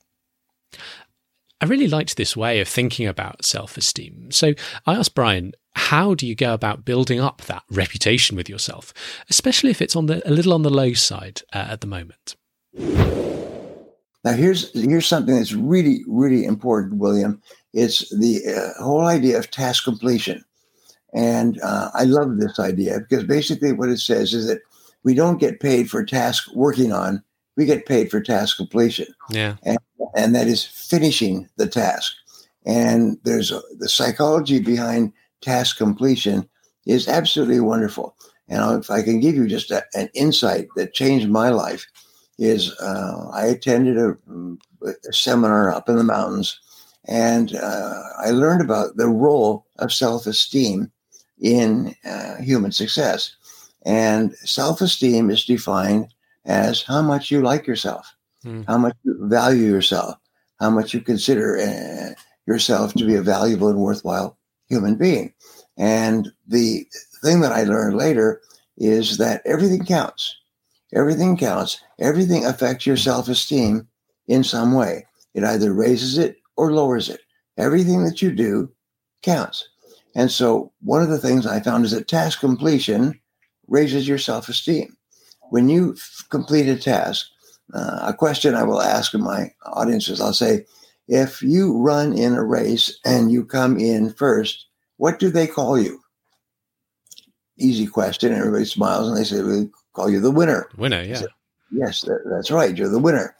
I 1.59 1.65
really 1.65 1.87
liked 1.87 2.17
this 2.17 2.37
way 2.37 2.59
of 2.59 2.67
thinking 2.67 3.07
about 3.07 3.43
self 3.43 3.77
esteem. 3.77 4.31
So 4.31 4.53
I 4.85 4.95
asked 4.95 5.15
Brian, 5.15 5.53
how 5.75 6.13
do 6.13 6.27
you 6.27 6.35
go 6.35 6.53
about 6.53 6.85
building 6.85 7.19
up 7.19 7.41
that 7.43 7.63
reputation 7.69 8.35
with 8.35 8.49
yourself, 8.49 8.93
especially 9.29 9.71
if 9.71 9.81
it's 9.81 9.95
on 9.95 10.07
the, 10.07 10.27
a 10.27 10.31
little 10.31 10.53
on 10.53 10.63
the 10.63 10.69
low 10.69 10.93
side 10.93 11.41
uh, 11.53 11.67
at 11.69 11.81
the 11.81 11.87
moment? 11.87 12.35
Now, 14.23 14.33
here's 14.33 14.73
here's 14.73 15.07
something 15.07 15.35
that's 15.35 15.53
really 15.53 16.03
really 16.07 16.45
important, 16.45 16.99
William. 16.99 17.41
It's 17.73 18.09
the 18.09 18.41
uh, 18.45 18.83
whole 18.83 19.05
idea 19.05 19.37
of 19.37 19.49
task 19.49 19.83
completion. 19.83 20.43
And 21.13 21.59
uh, 21.61 21.89
I 21.93 22.03
love 22.03 22.37
this 22.37 22.59
idea 22.59 22.99
because 22.99 23.23
basically 23.23 23.71
what 23.71 23.89
it 23.89 23.99
says 23.99 24.33
is 24.33 24.47
that 24.47 24.59
we 25.03 25.13
don't 25.13 25.39
get 25.39 25.59
paid 25.59 25.89
for 25.89 26.03
task 26.03 26.51
working 26.53 26.91
on, 26.91 27.23
we 27.57 27.65
get 27.65 27.85
paid 27.85 28.09
for 28.09 28.21
task 28.21 28.55
completion. 28.55 29.07
Yeah. 29.29 29.55
And, 29.63 29.79
and 30.15 30.33
that 30.35 30.47
is 30.47 30.63
finishing 30.63 31.49
the 31.57 31.67
task. 31.67 32.13
And 32.65 33.17
there's 33.23 33.51
a, 33.51 33.61
the 33.79 33.89
psychology 33.89 34.59
behind 34.59 35.11
task 35.41 35.77
completion 35.77 36.47
is 36.85 37.07
absolutely 37.07 37.59
wonderful. 37.59 38.15
And 38.47 38.81
if 38.81 38.89
I 38.89 39.01
can 39.01 39.19
give 39.19 39.35
you 39.35 39.47
just 39.47 39.71
a, 39.71 39.83
an 39.93 40.09
insight 40.13 40.67
that 40.75 40.93
changed 40.93 41.29
my 41.29 41.49
life, 41.49 41.85
is 42.39 42.77
uh, 42.79 43.29
I 43.33 43.47
attended 43.47 43.97
a, 43.97 44.15
a, 44.85 45.13
seminar 45.13 45.73
up 45.73 45.89
in 45.89 45.95
the 45.95 46.03
mountains, 46.03 46.59
and 47.07 47.55
uh, 47.55 48.03
I 48.19 48.29
learned 48.29 48.61
about 48.61 48.97
the 48.97 49.07
role 49.07 49.65
of 49.79 49.91
self-esteem 49.91 50.91
in 51.41 51.95
uh, 52.05 52.35
human 52.35 52.71
success. 52.71 53.35
And 53.85 54.35
self-esteem 54.43 55.31
is 55.31 55.45
defined 55.45 56.13
as 56.47 56.81
how 56.81 57.01
much 57.01 57.29
you 57.29 57.41
like 57.41 57.67
yourself, 57.67 58.15
mm. 58.43 58.65
how 58.65 58.77
much 58.77 58.95
you 59.03 59.15
value 59.27 59.65
yourself, 59.65 60.15
how 60.59 60.69
much 60.69 60.93
you 60.93 61.01
consider 61.01 61.57
uh, 61.59 62.19
yourself 62.47 62.93
to 62.93 63.05
be 63.05 63.15
a 63.15 63.21
valuable 63.21 63.67
and 63.67 63.79
worthwhile 63.79 64.37
human 64.69 64.95
being. 64.95 65.33
And 65.77 66.31
the 66.47 66.87
thing 67.21 67.41
that 67.41 67.51
I 67.51 67.63
learned 67.63 67.97
later 67.97 68.41
is 68.77 69.17
that 69.17 69.41
everything 69.45 69.85
counts. 69.85 70.35
Everything 70.93 71.37
counts. 71.37 71.81
Everything 71.99 72.45
affects 72.45 72.85
your 72.85 72.97
self 72.97 73.27
esteem 73.27 73.87
in 74.27 74.43
some 74.43 74.73
way. 74.73 75.05
It 75.33 75.43
either 75.43 75.73
raises 75.73 76.17
it 76.17 76.37
or 76.55 76.71
lowers 76.71 77.09
it. 77.09 77.21
Everything 77.57 78.05
that 78.05 78.21
you 78.21 78.31
do 78.31 78.71
counts. 79.21 79.67
And 80.15 80.31
so, 80.31 80.71
one 80.81 81.03
of 81.03 81.09
the 81.09 81.19
things 81.19 81.45
I 81.45 81.59
found 81.59 81.85
is 81.85 81.91
that 81.91 82.07
task 82.07 82.39
completion 82.39 83.19
raises 83.67 84.07
your 84.07 84.17
self 84.17 84.49
esteem. 84.49 84.96
When 85.49 85.69
you 85.69 85.95
complete 86.29 86.67
a 86.67 86.77
task, 86.77 87.27
uh, 87.73 87.99
a 88.03 88.13
question 88.13 88.55
I 88.55 88.63
will 88.63 88.81
ask 88.81 89.13
in 89.13 89.23
my 89.23 89.51
audiences, 89.65 90.21
I'll 90.21 90.33
say, 90.33 90.65
if 91.07 91.41
you 91.41 91.77
run 91.77 92.17
in 92.17 92.33
a 92.33 92.43
race 92.43 92.99
and 93.05 93.31
you 93.31 93.45
come 93.45 93.79
in 93.79 94.13
first, 94.13 94.65
what 94.97 95.19
do 95.19 95.29
they 95.29 95.47
call 95.47 95.79
you? 95.79 96.01
Easy 97.57 97.87
question. 97.87 98.33
Everybody 98.33 98.65
smiles 98.65 99.07
and 99.07 99.17
they 99.17 99.23
say, 99.23 99.41
we 99.41 99.69
call 99.93 100.09
you 100.09 100.19
the 100.19 100.31
winner. 100.31 100.69
Winner, 100.77 101.01
yeah. 101.01 101.15
Say, 101.15 101.27
yes, 101.71 102.01
that, 102.01 102.21
that's 102.29 102.51
right. 102.51 102.75
You're 102.75 102.89
the 102.89 102.99
winner. 102.99 103.35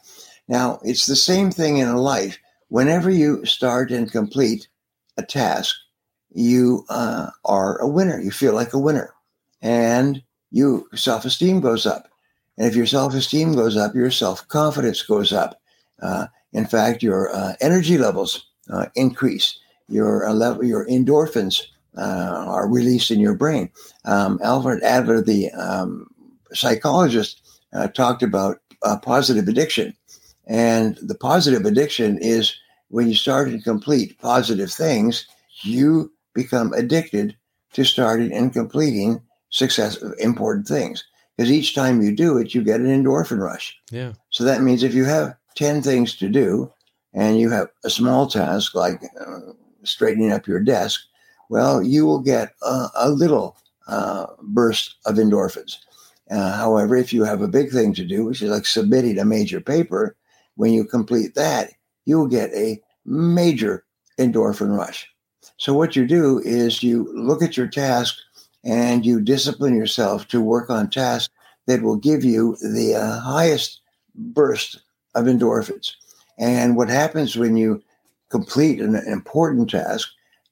Now, 0.48 0.80
it's 0.84 1.06
the 1.06 1.16
same 1.16 1.52
thing 1.52 1.78
in 1.78 1.88
a 1.88 2.00
life. 2.00 2.38
Whenever 2.70 3.10
you 3.10 3.46
start 3.46 3.92
and 3.92 4.12
complete 4.12 4.68
a 5.18 5.24
task, 5.24 5.76
you 6.32 6.86
uh, 6.90 7.30
are 7.44 7.78
a 7.80 7.88
winner. 7.88 8.20
You 8.20 8.32
feel 8.32 8.54
like 8.54 8.74
a 8.74 8.80
winner. 8.80 9.14
And 9.62 10.22
you 10.58 10.90
self 10.96 11.24
esteem 11.24 11.62
goes 11.62 11.86
up. 11.86 12.10
And 12.58 12.68
if 12.68 12.76
your 12.76 12.88
self 12.88 13.14
esteem 13.14 13.54
goes 13.54 13.78
up, 13.78 13.94
your 13.94 14.12
self 14.12 14.48
confidence 14.48 15.04
goes 15.04 15.32
up. 15.32 15.62
Uh, 16.02 16.28
in 16.52 16.66
fact, 16.66 17.04
your 17.04 17.34
uh, 17.34 17.54
energy 17.62 17.98
levels 17.98 18.46
uh, 18.72 18.88
increase. 18.96 19.60
Your 19.88 20.28
uh, 20.28 20.34
level, 20.34 20.66
your 20.66 20.86
endorphins 20.88 21.62
uh, 21.98 22.46
are 22.48 22.68
released 22.68 23.12
in 23.12 23.20
your 23.20 23.36
brain. 23.36 23.70
Um, 24.06 24.40
Adler, 24.44 25.22
the 25.22 25.52
um, 25.52 26.08
psychologist, 26.54 27.42
uh, 27.74 27.88
talked 27.88 28.24
about 28.24 28.58
positive 29.04 29.48
addiction, 29.48 29.94
and 30.48 30.98
the 31.02 31.16
positive 31.16 31.66
addiction 31.66 32.18
is 32.20 32.56
when 32.90 33.08
you 33.08 33.16
start 33.16 33.50
and 33.50 33.64
complete 33.64 34.18
positive 34.20 34.72
things, 34.72 35.28
you 35.64 36.12
become 36.34 36.74
addicted 36.74 37.36
to 37.74 37.84
starting 37.84 38.32
and 38.34 38.54
completing 38.54 39.22
success 39.50 40.02
of 40.02 40.14
important 40.20 40.68
things 40.68 41.04
because 41.36 41.52
each 41.52 41.74
time 41.76 42.02
you 42.02 42.16
do 42.16 42.38
it 42.38 42.54
you 42.54 42.64
get 42.64 42.80
an 42.80 42.88
endorphin 42.88 43.40
rush 43.40 43.78
yeah 43.92 44.14
so 44.30 44.44
that 44.44 44.62
means 44.62 44.84
if 44.84 44.94
you 44.94 45.06
have 45.06 45.36
10 45.56 45.82
things 45.82 46.16
to 46.16 46.30
do 46.30 46.72
and 47.14 47.40
you 47.40 47.50
have 47.50 47.70
a 47.84 47.90
small 47.90 48.28
task 48.28 48.76
like 48.76 49.02
uh, 49.20 49.40
straightening 49.84 50.32
up 50.32 50.48
your 50.48 50.60
desk, 50.60 51.02
well, 51.50 51.82
you 51.82 52.06
will 52.06 52.20
get 52.20 52.54
a, 52.62 52.88
a 52.96 53.10
little 53.10 53.58
uh, 53.88 54.28
burst 54.42 54.96
of 55.06 55.16
endorphins. 55.16 55.78
Uh, 56.30 56.52
however, 56.58 56.96
if 56.96 57.14
you 57.14 57.24
have 57.24 57.42
a 57.42 57.48
big 57.48 57.72
thing 57.72 57.94
to 57.94 58.06
do, 58.06 58.26
which 58.26 58.42
is 58.42 58.52
like 58.52 58.66
submitting 58.66 59.18
a 59.18 59.26
major 59.26 59.62
paper, 59.62 60.16
when 60.56 60.74
you 60.74 60.84
complete 60.84 61.36
that, 61.36 61.72
you 62.06 62.18
will 62.18 62.28
get 62.28 62.52
a 62.54 62.82
major 63.06 63.86
endorphin 64.20 64.76
rush. 64.76 65.10
So, 65.58 65.74
what 65.74 65.96
you 65.96 66.06
do 66.06 66.40
is 66.40 66.84
you 66.84 67.12
look 67.14 67.42
at 67.42 67.56
your 67.56 67.68
task 67.68 68.16
and 68.68 69.06
you 69.06 69.22
discipline 69.22 69.76
yourself 69.76 70.28
to 70.28 70.42
work 70.42 70.70
on 70.70 70.90
tasks 70.90 71.34
that 71.68 71.82
will 71.82 71.96
give 71.96 72.24
you 72.24 72.58
the 72.62 72.96
uh, 72.96 73.20
highest 73.22 73.82
burst 74.14 74.82
of 75.16 75.26
endorphins. 75.26 75.94
And 76.38 76.76
what 76.76 76.90
happens 76.90 77.38
when 77.38 77.56
you 77.56 77.82
complete 78.30 78.82
an, 78.82 78.96
important 79.08 79.70
task, 79.70 80.10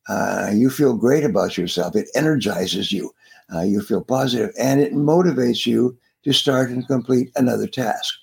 uh, 0.08 0.50
you 0.54 0.70
feel 0.70 0.96
great 0.96 1.26
about 1.26 1.58
yourself. 1.58 1.96
It 1.96 2.08
energizes 2.16 2.92
you. 2.92 3.14
Uh, 3.54 3.62
you 3.62 3.82
feel 3.82 4.04
positive, 4.04 4.52
and 4.58 4.82
it 4.82 4.94
motivates 4.94 5.66
you 5.66 5.96
to 6.24 6.34
start 6.34 6.70
and 6.70 6.88
complete 6.88 7.32
another 7.36 7.68
task. 7.68 8.16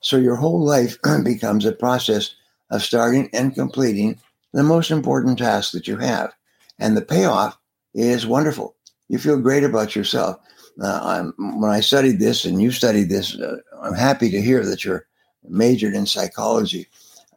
So 0.00 0.16
your 0.16 0.36
whole 0.36 0.64
life 0.64 0.96
becomes 1.24 1.64
a 1.64 1.72
process 1.72 2.34
of 2.70 2.82
starting 2.82 3.30
and 3.32 3.54
completing 3.54 4.20
the 4.52 4.62
most 4.62 4.90
important 4.90 5.38
task 5.38 5.72
that 5.72 5.88
you 5.88 5.96
have. 5.96 6.32
And 6.78 6.96
the 6.96 7.02
payoff 7.02 7.58
is 7.94 8.26
wonderful. 8.26 8.76
You 9.10 9.18
feel 9.18 9.40
great 9.40 9.64
about 9.64 9.96
yourself. 9.96 10.38
Uh, 10.80 11.30
when 11.36 11.68
I 11.68 11.80
studied 11.80 12.20
this 12.20 12.44
and 12.44 12.62
you 12.62 12.70
studied 12.70 13.10
this, 13.10 13.36
uh, 13.40 13.56
I'm 13.82 13.94
happy 13.94 14.30
to 14.30 14.40
hear 14.40 14.64
that 14.64 14.84
you're 14.84 15.04
majored 15.48 15.94
in 15.94 16.06
psychology 16.06 16.86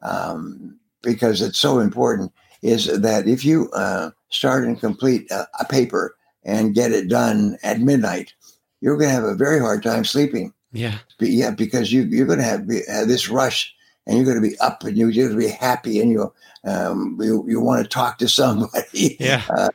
um, 0.03 0.77
because 1.01 1.42
it's 1.42 1.58
so 1.58 1.80
important 1.80 2.32
is 2.62 2.86
that 3.01 3.27
if 3.27 3.44
you 3.44 3.72
uh, 3.72 4.12
start 4.30 4.65
and 4.65 4.80
complete 4.80 5.30
a, 5.32 5.48
a, 5.60 5.65
paper 5.65 6.15
and 6.46 6.75
get 6.75 6.92
it 6.92 7.10
done 7.10 7.58
at 7.63 7.82
midnight, 7.82 8.34
you're 8.80 8.96
going 8.96 9.10
to 9.10 9.15
have 9.15 9.24
a 9.24 9.34
very 9.34 9.60
hard 9.60 9.82
time 9.82 10.06
sleeping. 10.06 10.53
Yeah. 10.74 11.00
yeah, 11.20 11.51
because 11.51 11.92
you, 11.92 12.03
you're 12.03 12.27
going 12.27 12.39
to 12.39 12.46
have, 12.46 12.70
have 12.88 13.08
this 13.08 13.30
rush 13.30 13.74
and 14.06 14.15
you're 14.15 14.25
going 14.25 14.42
to 14.42 14.48
be 14.48 14.58
up 14.60 14.84
and 14.84 14.96
you're 14.96 15.12
going 15.12 15.30
to 15.30 15.38
be 15.38 15.48
happy 15.48 16.00
and 16.00 16.12
you 16.12 16.32
um, 16.65 17.18
you, 17.20 17.44
you 17.48 17.60
want 17.60 17.84
to 17.84 17.89
talk 17.89 18.20
to 18.20 18.27
somebody. 18.27 19.18
Yeah. 19.20 19.42
Uh, 19.50 19.70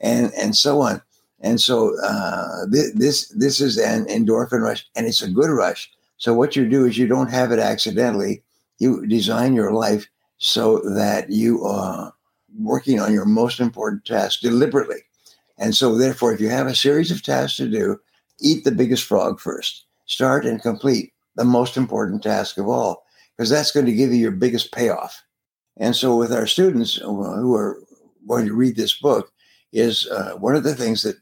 and, 0.00 0.32
and, 0.34 0.56
so 0.56 0.80
on. 0.80 1.02
And 1.40 1.60
so 1.60 1.96
uh, 2.02 2.66
th- 2.72 2.94
this 2.94 3.28
this 3.28 3.60
is 3.60 3.76
an 3.78 4.06
endorphin 4.06 4.62
rush, 4.62 4.86
and 4.96 5.06
it's 5.06 5.22
a 5.22 5.30
good 5.30 5.50
rush 5.50 5.90
so 6.18 6.34
what 6.34 6.56
you 6.56 6.68
do 6.68 6.86
is 6.86 6.96
you 6.96 7.06
don't 7.06 7.30
have 7.30 7.52
it 7.52 7.58
accidentally. 7.58 8.42
You 8.78 9.06
design 9.06 9.54
your 9.54 9.72
life 9.72 10.06
so 10.38 10.78
that 10.80 11.30
you 11.30 11.64
are 11.64 12.12
working 12.58 13.00
on 13.00 13.12
your 13.12 13.24
most 13.24 13.60
important 13.60 14.04
task 14.04 14.40
deliberately. 14.40 15.00
And 15.58 15.74
so 15.74 15.96
therefore, 15.96 16.32
if 16.32 16.40
you 16.40 16.48
have 16.48 16.66
a 16.66 16.74
series 16.74 17.10
of 17.10 17.22
tasks 17.22 17.56
to 17.58 17.68
do, 17.68 17.98
eat 18.40 18.64
the 18.64 18.72
biggest 18.72 19.04
frog 19.04 19.40
first. 19.40 19.84
Start 20.06 20.44
and 20.44 20.60
complete 20.60 21.12
the 21.36 21.44
most 21.44 21.76
important 21.76 22.22
task 22.22 22.58
of 22.58 22.68
all, 22.68 23.04
because 23.36 23.50
that's 23.50 23.72
going 23.72 23.86
to 23.86 23.92
give 23.92 24.10
you 24.10 24.16
your 24.16 24.30
biggest 24.30 24.72
payoff. 24.72 25.22
And 25.76 25.94
so 25.94 26.16
with 26.16 26.32
our 26.32 26.46
students 26.46 26.94
who 26.94 27.54
are 27.54 27.78
going 28.26 28.46
to 28.46 28.54
read 28.54 28.76
this 28.76 28.98
book, 28.98 29.32
is 29.72 30.06
uh, 30.08 30.32
one 30.34 30.56
of 30.56 30.64
the 30.64 30.74
things 30.74 31.02
that 31.02 31.16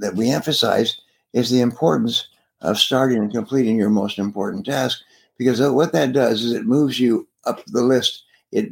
that 0.00 0.14
we 0.14 0.30
emphasize 0.30 1.00
is 1.32 1.50
the 1.50 1.60
importance 1.60 2.28
of 2.60 2.78
starting 2.78 3.18
and 3.18 3.32
completing 3.32 3.76
your 3.76 3.90
most 3.90 4.18
important 4.18 4.66
task. 4.66 5.00
Because 5.38 5.60
what 5.60 5.92
that 5.92 6.12
does 6.12 6.42
is 6.42 6.52
it 6.52 6.66
moves 6.66 6.98
you 6.98 7.28
up 7.44 7.64
the 7.66 7.82
list. 7.82 8.24
It, 8.52 8.70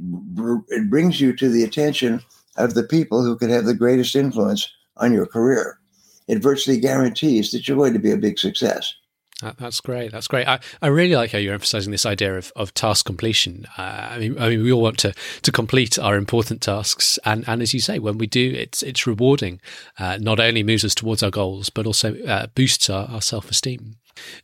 it 0.68 0.90
brings 0.90 1.20
you 1.20 1.34
to 1.36 1.48
the 1.48 1.64
attention 1.64 2.22
of 2.56 2.74
the 2.74 2.82
people 2.82 3.22
who 3.22 3.36
could 3.36 3.50
have 3.50 3.66
the 3.66 3.74
greatest 3.74 4.16
influence 4.16 4.68
on 4.96 5.12
your 5.12 5.26
career. 5.26 5.78
It 6.26 6.42
virtually 6.42 6.80
guarantees 6.80 7.52
that 7.52 7.68
you're 7.68 7.76
going 7.76 7.92
to 7.92 7.98
be 7.98 8.10
a 8.10 8.16
big 8.16 8.38
success. 8.38 8.94
That's 9.42 9.80
great. 9.80 10.12
That's 10.12 10.28
great. 10.28 10.48
I, 10.48 10.60
I 10.80 10.86
really 10.86 11.14
like 11.14 11.32
how 11.32 11.38
you're 11.38 11.52
emphasizing 11.52 11.90
this 11.90 12.06
idea 12.06 12.38
of, 12.38 12.52
of 12.56 12.72
task 12.72 13.04
completion. 13.04 13.66
Uh, 13.76 14.08
I 14.12 14.18
mean, 14.18 14.38
I 14.38 14.48
mean, 14.48 14.62
we 14.62 14.72
all 14.72 14.80
want 14.80 14.98
to 15.00 15.12
to 15.42 15.52
complete 15.52 15.98
our 15.98 16.16
important 16.16 16.62
tasks, 16.62 17.18
and, 17.24 17.46
and 17.46 17.60
as 17.60 17.74
you 17.74 17.80
say, 17.80 17.98
when 17.98 18.16
we 18.16 18.26
do, 18.26 18.52
it's 18.56 18.82
it's 18.82 19.06
rewarding. 19.06 19.60
Uh, 19.98 20.16
not 20.18 20.40
only 20.40 20.62
moves 20.62 20.86
us 20.86 20.94
towards 20.94 21.22
our 21.22 21.30
goals, 21.30 21.68
but 21.68 21.86
also 21.86 22.16
uh, 22.24 22.46
boosts 22.54 22.88
our, 22.88 23.08
our 23.08 23.20
self 23.20 23.50
esteem. 23.50 23.96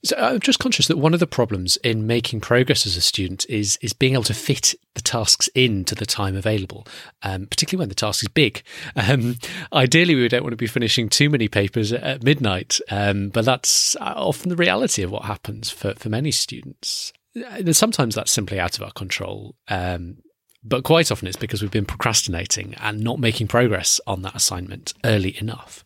So 0.05 0.17
I'm 0.17 0.41
just 0.41 0.59
conscious 0.59 0.89
that 0.89 0.99
one 0.99 1.15
of 1.15 1.21
the 1.21 1.27
problems 1.27 1.77
in 1.79 2.07
making 2.07 2.41
progress 2.41 2.87
as 2.87 2.97
a 2.97 3.01
student 3.01 3.47
is 3.49 3.79
is 3.83 3.93
being 3.93 4.15
able 4.15 4.25
to 4.25 4.35
fit 4.35 4.75
the 4.95 5.03
tasks 5.03 5.49
into 5.55 5.95
the 5.95 6.07
time 6.07 6.37
available, 6.37 6.87
um, 7.23 7.47
particularly 7.47 7.83
when 7.83 7.89
the 7.89 7.95
task 7.95 8.23
is 8.23 8.29
big. 8.29 8.63
Um, 8.97 9.37
ideally, 9.73 10.15
we 10.15 10.29
don't 10.29 10.43
want 10.43 10.53
to 10.53 10.57
be 10.57 10.67
finishing 10.67 11.09
too 11.09 11.31
many 11.31 11.49
papers 11.49 11.93
at 11.93 12.23
midnight, 12.23 12.79
um, 12.91 13.31
but 13.31 13.45
that's 13.45 13.97
uh, 13.97 14.15
often 14.17 14.51
the 14.51 14.57
reality 14.57 15.03
of 15.03 15.11
what 15.11 15.25
happens 15.25 15.71
for, 15.71 15.95
for 15.95 16.09
many 16.09 16.31
students. 16.31 17.13
Uh, 17.37 17.73
sometimes 17.73 18.15
that's 18.15 18.33
simply 18.33 18.61
out 18.61 18.77
of 18.77 18.85
our 18.85 18.93
control. 18.93 19.55
Um, 19.69 20.19
but 20.65 20.85
quite 20.85 21.11
often 21.11 21.27
it's 21.27 21.37
because 21.37 21.61
we've 21.61 21.71
been 21.71 21.85
procrastinating 21.85 22.75
and 22.81 23.01
not 23.01 23.19
making 23.19 23.49
progress 23.49 24.01
on 24.07 24.23
that 24.23 24.37
assignment 24.37 24.95
early 25.05 25.37
enough. 25.41 25.85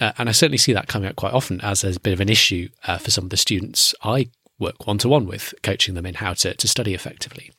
Uh, 0.00 0.12
and 0.18 0.28
I 0.28 0.32
certainly 0.32 0.58
see 0.58 0.72
that 0.72 0.88
coming 0.88 1.08
up 1.08 1.16
quite 1.16 1.32
often 1.32 1.60
as 1.62 1.84
a 1.84 1.98
bit 2.00 2.12
of 2.12 2.20
an 2.20 2.28
issue 2.28 2.68
uh, 2.86 2.98
for 2.98 3.10
some 3.10 3.24
of 3.24 3.30
the 3.30 3.36
students 3.36 3.94
I 4.02 4.30
work 4.58 4.86
one 4.86 4.98
to 4.98 5.08
one 5.08 5.26
with, 5.26 5.54
coaching 5.62 5.94
them 5.94 6.06
in 6.06 6.14
how 6.14 6.34
to, 6.34 6.54
to 6.54 6.68
study 6.68 6.92
effectively. 6.94 7.50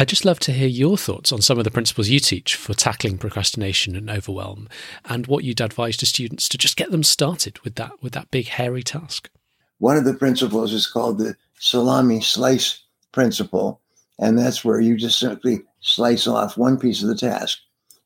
I'd 0.00 0.08
just 0.08 0.24
love 0.24 0.38
to 0.40 0.52
hear 0.52 0.68
your 0.68 0.96
thoughts 0.96 1.32
on 1.32 1.40
some 1.40 1.58
of 1.58 1.64
the 1.64 1.72
principles 1.72 2.08
you 2.08 2.20
teach 2.20 2.54
for 2.54 2.72
tackling 2.72 3.18
procrastination 3.18 3.96
and 3.96 4.08
overwhelm, 4.08 4.68
and 5.04 5.26
what 5.26 5.42
you'd 5.42 5.60
advise 5.60 5.96
to 5.98 6.06
students 6.06 6.48
to 6.50 6.58
just 6.58 6.76
get 6.76 6.92
them 6.92 7.02
started 7.02 7.58
with 7.60 7.74
that 7.76 7.92
with 8.00 8.12
that 8.12 8.30
big 8.30 8.46
hairy 8.46 8.82
task. 8.84 9.28
One 9.78 9.96
of 9.96 10.04
the 10.04 10.14
principles 10.14 10.72
is 10.72 10.86
called 10.86 11.18
the 11.18 11.36
salami 11.58 12.20
slice 12.20 12.82
principle, 13.10 13.80
and 14.18 14.38
that's 14.38 14.64
where 14.64 14.80
you 14.80 14.96
just 14.96 15.18
simply 15.18 15.60
slice 15.80 16.26
off 16.26 16.56
one 16.56 16.78
piece 16.78 17.02
of 17.02 17.08
the 17.08 17.16
task 17.16 17.58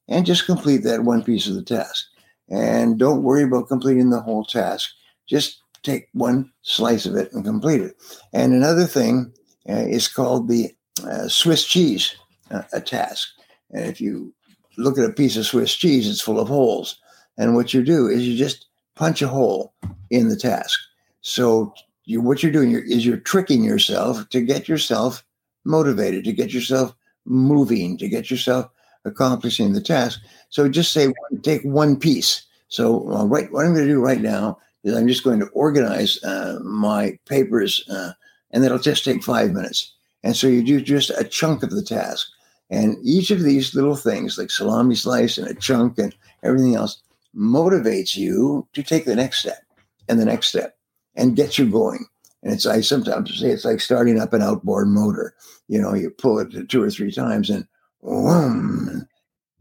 and 0.09 0.27
just 0.27 0.47
complete 0.47 0.85
that 0.85 1.05
one 1.05 1.23
piece 1.23 1.47
of 1.47 1.55
the 1.55 1.63
task. 1.63 2.07
And 2.49 2.99
don't 2.99 3.23
worry 3.23 3.45
about 3.45 3.69
completing 3.69 4.11
the 4.11 4.21
whole 4.21 4.45
task. 4.45 4.91
Just 5.27 5.63
take 5.83 6.09
one 6.13 6.53
slice 6.63 7.07
of 7.07 7.17
it 7.17 7.33
and 7.33 7.45
complete 7.45 7.81
it. 7.81 7.97
And 8.33 8.53
another 8.53 8.85
thing 8.85 9.33
uh, 9.69 9.87
is 9.89 10.09
called 10.09 10.49
the 10.49 10.71
uh, 11.05 11.29
Swiss 11.29 11.65
cheese 11.65 12.15
uh, 12.51 12.63
a 12.73 12.81
task. 12.81 13.29
And 13.71 13.87
if 13.87 14.01
you 14.01 14.35
look 14.77 14.99
at 14.99 15.09
a 15.09 15.13
piece 15.13 15.37
of 15.37 15.47
Swiss 15.47 15.75
cheese, 15.75 16.09
it's 16.09 16.21
full 16.21 16.41
of 16.41 16.49
holes. 16.49 16.97
And 17.39 17.55
what 17.55 17.73
you 17.73 17.83
do 17.83 18.09
is 18.09 18.27
you 18.29 18.37
just 18.37 18.67
punch 18.95 19.23
a 19.23 19.29
hole 19.29 19.73
in 20.11 20.29
the 20.29 20.37
task. 20.37 20.79
So 21.23 21.73
you, 22.05 22.21
what 22.21 22.43
you're 22.43 22.53
doing 22.53 22.73
is 22.73 23.07
you're 23.07 23.17
tricking 23.17 23.65
yourself 23.65 24.29
to 24.31 24.41
get 24.41 24.69
yourself 24.69 25.25
motivated, 25.65 26.25
to 26.25 26.33
get 26.33 26.53
yourself 26.53 26.95
moving, 27.25 27.97
to 27.99 28.09
get 28.09 28.31
yourself 28.31 28.69
accomplishing 29.05 29.73
the 29.73 29.81
task. 29.81 30.21
So 30.51 30.69
just 30.69 30.93
say, 30.93 31.13
take 31.43 31.63
one 31.63 31.97
piece. 31.97 32.45
So 32.69 33.11
uh, 33.13 33.25
right, 33.25 33.51
what 33.53 33.67
I'm 33.67 33.75
going 33.75 33.87
to 33.87 33.93
do 33.93 34.01
right 34.01 34.21
now 34.21 34.59
is 34.85 34.95
I'm 34.95 35.09
just 35.09 35.25
going 35.25 35.41
to 35.41 35.47
organize 35.49 36.23
uh, 36.25 36.59
my 36.63 37.19
papers, 37.27 37.87
uh, 37.89 38.13
and 38.51 38.63
that'll 38.63 38.79
just 38.79 39.05
take 39.05 39.23
five 39.23 39.53
minutes. 39.53 39.93
And 40.23 40.37
so 40.37 40.47
you 40.47 40.63
do 40.63 40.81
just 40.81 41.11
a 41.11 41.25
chunk 41.25 41.63
of 41.63 41.71
the 41.71 41.83
task. 41.83 42.29
And 42.71 42.97
each 43.05 43.31
of 43.31 43.43
these 43.43 43.75
little 43.75 43.97
things, 43.97 44.39
like 44.39 44.51
salami 44.51 44.95
slice 44.95 45.37
and 45.37 45.47
a 45.47 45.55
chunk 45.55 45.99
and 45.99 46.15
everything 46.43 46.75
else, 46.75 47.03
motivates 47.37 48.17
you 48.17 48.67
to 48.73 48.83
take 48.83 49.05
the 49.05 49.17
next 49.17 49.41
step 49.41 49.63
and 50.09 50.19
the 50.19 50.25
next 50.25 50.49
step 50.49 50.77
and 51.15 51.37
gets 51.37 51.59
you 51.59 51.67
going. 51.67 52.07
And 52.43 52.53
it's 52.53 52.67
I 52.67 52.81
sometimes 52.81 53.39
say 53.39 53.51
it's 53.51 53.65
like 53.65 53.81
starting 53.81 54.21
up 54.21 54.33
an 54.33 54.43
outboard 54.43 54.89
motor. 54.89 55.35
You 55.69 55.81
know, 55.81 55.95
you 55.95 56.11
pull 56.11 56.39
it 56.39 56.69
two 56.69 56.83
or 56.83 56.91
three 56.91 57.13
times 57.13 57.51
and 57.51 57.67
boom, 58.03 59.07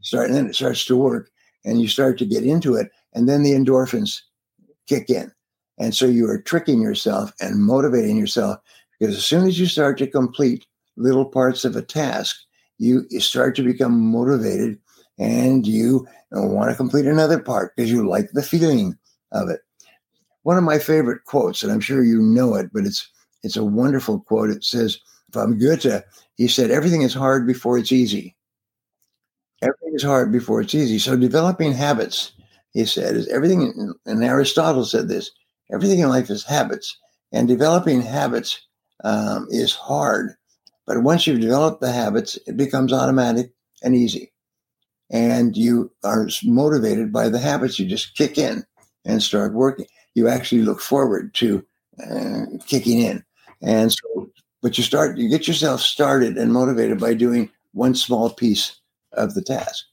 start 0.00 0.26
and 0.26 0.36
then 0.36 0.46
it 0.46 0.54
starts 0.54 0.84
to 0.86 0.96
work 0.96 1.30
and 1.64 1.80
you 1.80 1.88
start 1.88 2.18
to 2.18 2.26
get 2.26 2.44
into 2.44 2.74
it. 2.74 2.90
And 3.14 3.28
then 3.28 3.42
the 3.42 3.52
endorphins 3.52 4.20
kick 4.88 5.10
in. 5.10 5.30
And 5.78 5.94
so 5.94 6.06
you 6.06 6.28
are 6.28 6.40
tricking 6.40 6.80
yourself 6.82 7.32
and 7.40 7.62
motivating 7.62 8.16
yourself 8.16 8.58
because 8.98 9.16
as 9.16 9.24
soon 9.24 9.46
as 9.46 9.58
you 9.58 9.66
start 9.66 9.98
to 9.98 10.06
complete 10.06 10.66
little 10.96 11.24
parts 11.24 11.64
of 11.64 11.76
a 11.76 11.82
task, 11.82 12.36
you, 12.78 13.06
you 13.10 13.20
start 13.20 13.56
to 13.56 13.62
become 13.62 13.98
motivated 13.98 14.78
and 15.18 15.66
you 15.66 16.06
want 16.30 16.70
to 16.70 16.76
complete 16.76 17.06
another 17.06 17.38
part 17.38 17.74
because 17.76 17.90
you 17.90 18.06
like 18.08 18.30
the 18.32 18.42
feeling 18.42 18.96
of 19.30 19.48
it. 19.48 19.60
One 20.42 20.58
of 20.58 20.64
my 20.64 20.78
favorite 20.78 21.24
quotes, 21.24 21.62
and 21.62 21.70
I'm 21.70 21.80
sure 21.80 22.02
you 22.02 22.20
know 22.20 22.54
it, 22.54 22.70
but 22.72 22.84
it's 22.84 23.08
it's 23.42 23.56
a 23.56 23.64
wonderful 23.64 24.20
quote. 24.20 24.50
It 24.50 24.64
says, 24.64 24.98
from 25.32 25.58
Goethe, 25.58 26.02
he 26.36 26.46
said, 26.48 26.70
everything 26.70 27.02
is 27.02 27.14
hard 27.14 27.46
before 27.46 27.78
it's 27.78 27.92
easy. 27.92 28.36
Everything 29.62 29.94
is 29.94 30.02
hard 30.02 30.30
before 30.30 30.60
it's 30.60 30.74
easy. 30.74 30.98
So 30.98 31.16
developing 31.16 31.72
habits, 31.72 32.32
he 32.72 32.84
said, 32.84 33.16
is 33.16 33.28
everything, 33.28 33.94
and 34.06 34.24
Aristotle 34.24 34.84
said 34.84 35.08
this, 35.08 35.30
everything 35.72 36.00
in 36.00 36.08
life 36.08 36.30
is 36.30 36.44
habits. 36.44 36.96
And 37.32 37.48
developing 37.48 38.02
habits 38.02 38.60
um, 39.04 39.46
is 39.50 39.74
hard. 39.74 40.34
But 40.86 41.02
once 41.02 41.26
you've 41.26 41.40
developed 41.40 41.80
the 41.80 41.92
habits, 41.92 42.38
it 42.46 42.56
becomes 42.56 42.92
automatic 42.92 43.52
and 43.82 43.96
easy. 43.96 44.32
And 45.10 45.56
you 45.56 45.90
are 46.04 46.28
motivated 46.44 47.12
by 47.12 47.28
the 47.28 47.38
habits. 47.38 47.78
You 47.78 47.86
just 47.86 48.14
kick 48.16 48.36
in 48.36 48.64
and 49.04 49.22
start 49.22 49.54
working. 49.54 49.86
You 50.14 50.28
actually 50.28 50.62
look 50.62 50.80
forward 50.80 51.34
to 51.34 51.64
uh, 52.02 52.44
kicking 52.66 53.00
in. 53.00 53.24
And 53.62 53.92
so, 53.92 54.30
but 54.62 54.76
you 54.78 54.84
start, 54.84 55.18
you 55.18 55.28
get 55.28 55.48
yourself 55.48 55.80
started 55.80 56.36
and 56.36 56.52
motivated 56.52 56.98
by 56.98 57.14
doing 57.14 57.50
one 57.72 57.94
small 57.94 58.30
piece 58.30 58.80
of 59.12 59.34
the 59.34 59.42
task 59.42 59.84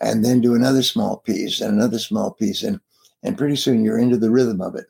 and 0.00 0.24
then 0.24 0.40
do 0.40 0.54
another 0.54 0.82
small 0.82 1.18
piece 1.18 1.60
and 1.60 1.74
another 1.74 1.98
small 1.98 2.32
piece. 2.32 2.62
And, 2.62 2.80
and 3.22 3.36
pretty 3.36 3.56
soon 3.56 3.84
you're 3.84 3.98
into 3.98 4.16
the 4.16 4.30
rhythm 4.30 4.60
of 4.60 4.74
it. 4.74 4.86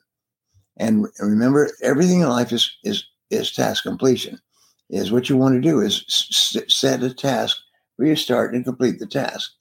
And 0.77 1.07
remember, 1.19 1.71
everything 1.81 2.21
in 2.21 2.29
life 2.29 2.51
is, 2.53 2.71
is 2.83 3.03
is 3.29 3.51
task 3.51 3.83
completion. 3.83 4.39
Is 4.89 5.11
what 5.11 5.29
you 5.29 5.37
want 5.37 5.55
to 5.55 5.61
do 5.61 5.81
is 5.81 6.03
set 6.07 7.03
a 7.03 7.13
task 7.13 7.57
where 7.95 8.07
you 8.07 8.15
start 8.15 8.55
and 8.55 8.63
complete 8.65 8.97
the 8.97 9.05
task. 9.05 9.51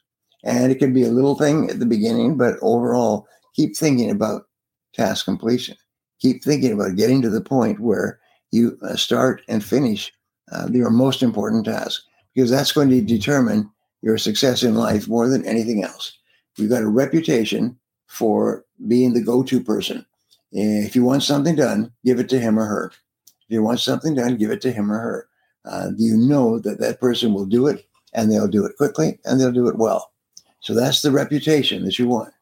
And 0.44 0.72
it 0.72 0.78
can 0.78 0.94
be 0.94 1.02
a 1.02 1.11
little 1.11 1.35
thing 1.35 1.68
at 1.68 1.81
the 1.81 1.87
beginning, 1.87 2.38
but 2.38 2.57
overall, 2.62 3.26
keep 3.54 3.76
thinking 3.76 4.11
about 4.11 4.47
task 4.94 5.24
completion. 5.24 5.77
Keep 6.20 6.42
thinking 6.42 6.72
about 6.72 6.96
getting 6.96 7.22
to 7.22 7.31
the 7.31 7.40
point 7.40 7.81
where 7.81 8.18
you 8.51 8.79
uh, 8.83 8.96
start 8.96 9.42
and 9.48 9.64
finish 9.64 10.12
uh, 10.53 10.68
your 10.72 10.90
most 10.90 11.22
important 11.22 11.64
task, 11.64 12.03
because 12.35 12.51
that's 12.51 12.72
going 12.72 12.88
to 12.90 13.01
determine 13.01 13.70
your 14.03 14.18
success 14.18 14.62
in 14.62 14.74
life 14.74 15.09
more 15.09 15.29
than 15.29 15.44
anything 15.44 15.85
else. 15.85 16.16
You've 16.57 16.70
got 16.70 16.83
a 16.83 16.88
reputation 16.88 17.79
for 18.07 18.64
being 18.87 19.12
the 19.12 19.22
go 19.22 19.42
to 19.42 19.61
person. 19.62 20.05
If 20.51 20.96
you 20.96 21.05
want 21.05 21.22
something 21.22 21.57
done, 21.57 21.92
give 22.05 22.18
it 22.18 22.29
to 22.31 22.40
him 22.40 22.59
or 22.59 22.64
her. 22.64 22.92
If 23.27 23.55
you 23.55 23.62
want 23.62 23.81
something 23.81 24.14
done, 24.14 24.37
give 24.37 24.51
it 24.51 24.61
to 24.62 24.72
him 24.72 24.90
or 24.90 24.98
her. 24.98 25.29
Uh, 25.64 25.90
you 25.96 26.16
know 26.16 26.59
that 26.61 26.81
that 26.81 27.01
person 27.01 27.35
will 27.35 27.44
do 27.44 27.66
it 27.66 27.87
and 28.14 28.31
they'll 28.31 28.48
do 28.48 28.64
it 28.64 28.77
quickly 28.77 29.18
and 29.24 29.38
they'll 29.38 29.53
do 29.53 29.68
it 29.68 29.77
well. 29.77 30.12
So 30.61 30.74
that's 30.74 31.03
the 31.03 31.11
reputation 31.11 31.85
that 31.85 31.98
you 31.98 32.09
want. 32.09 32.33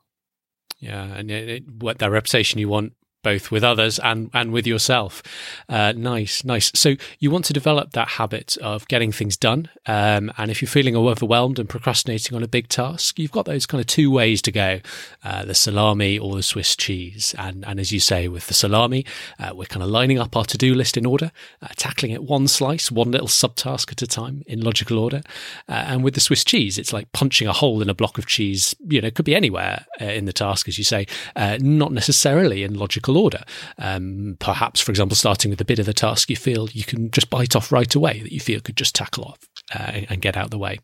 Yeah, 0.78 1.04
and 1.04 1.30
it, 1.30 1.48
it, 1.48 1.64
what 1.80 1.98
that 1.98 2.10
reputation 2.10 2.60
you 2.60 2.68
want 2.68 2.92
both 3.26 3.50
with 3.50 3.64
others 3.64 3.98
and 3.98 4.30
and 4.32 4.52
with 4.52 4.68
yourself. 4.68 5.20
Uh, 5.68 5.92
nice, 5.96 6.44
nice. 6.44 6.70
So 6.76 6.94
you 7.18 7.28
want 7.28 7.44
to 7.46 7.52
develop 7.52 7.90
that 7.90 8.10
habit 8.20 8.56
of 8.62 8.86
getting 8.86 9.10
things 9.10 9.36
done. 9.36 9.68
Um, 9.84 10.32
and 10.38 10.48
if 10.48 10.62
you're 10.62 10.68
feeling 10.68 10.94
overwhelmed 10.94 11.58
and 11.58 11.68
procrastinating 11.68 12.36
on 12.36 12.44
a 12.44 12.46
big 12.46 12.68
task, 12.68 13.18
you've 13.18 13.32
got 13.32 13.44
those 13.44 13.66
kind 13.66 13.80
of 13.80 13.88
two 13.88 14.12
ways 14.12 14.40
to 14.42 14.52
go: 14.52 14.78
uh, 15.24 15.44
the 15.44 15.56
salami 15.56 16.16
or 16.20 16.36
the 16.36 16.42
Swiss 16.44 16.76
cheese. 16.76 17.34
And 17.36 17.64
and 17.66 17.80
as 17.80 17.90
you 17.90 17.98
say, 17.98 18.28
with 18.28 18.46
the 18.46 18.54
salami, 18.54 19.04
uh, 19.40 19.50
we're 19.56 19.64
kind 19.64 19.82
of 19.82 19.88
lining 19.88 20.20
up 20.20 20.36
our 20.36 20.44
to 20.44 20.56
do 20.56 20.72
list 20.72 20.96
in 20.96 21.04
order, 21.04 21.32
uh, 21.62 21.68
tackling 21.74 22.12
it 22.12 22.22
one 22.22 22.46
slice, 22.46 22.92
one 22.92 23.10
little 23.10 23.26
subtask 23.26 23.90
at 23.90 24.02
a 24.02 24.06
time 24.06 24.44
in 24.46 24.60
logical 24.60 25.00
order. 25.00 25.22
Uh, 25.68 25.82
and 25.90 26.04
with 26.04 26.14
the 26.14 26.20
Swiss 26.20 26.44
cheese, 26.44 26.78
it's 26.78 26.92
like 26.92 27.10
punching 27.10 27.48
a 27.48 27.52
hole 27.52 27.82
in 27.82 27.90
a 27.90 27.94
block 27.94 28.18
of 28.18 28.26
cheese. 28.26 28.76
You 28.88 29.00
know, 29.00 29.08
it 29.08 29.16
could 29.16 29.24
be 29.24 29.34
anywhere 29.34 29.84
uh, 30.00 30.04
in 30.04 30.26
the 30.26 30.32
task, 30.32 30.68
as 30.68 30.78
you 30.78 30.84
say, 30.84 31.08
not 31.34 31.90
necessarily 31.90 32.62
in 32.62 32.74
logical 32.74 33.15
order. 33.16 33.42
Um, 33.78 34.36
perhaps, 34.38 34.80
for 34.80 34.92
example, 34.92 35.16
starting 35.16 35.50
with 35.50 35.60
a 35.60 35.64
bit 35.64 35.78
of 35.78 35.86
the 35.86 35.92
task 35.92 36.30
you 36.30 36.36
feel 36.36 36.68
you 36.70 36.84
can 36.84 37.10
just 37.10 37.30
bite 37.30 37.56
off 37.56 37.72
right 37.72 37.94
away 37.94 38.20
that 38.20 38.32
you 38.32 38.40
feel 38.40 38.60
could 38.60 38.76
just 38.76 38.94
tackle 38.94 39.24
off 39.24 39.38
uh, 39.74 40.02
and 40.08 40.22
get 40.22 40.36
out 40.36 40.50
the 40.50 40.58
way. 40.58 40.78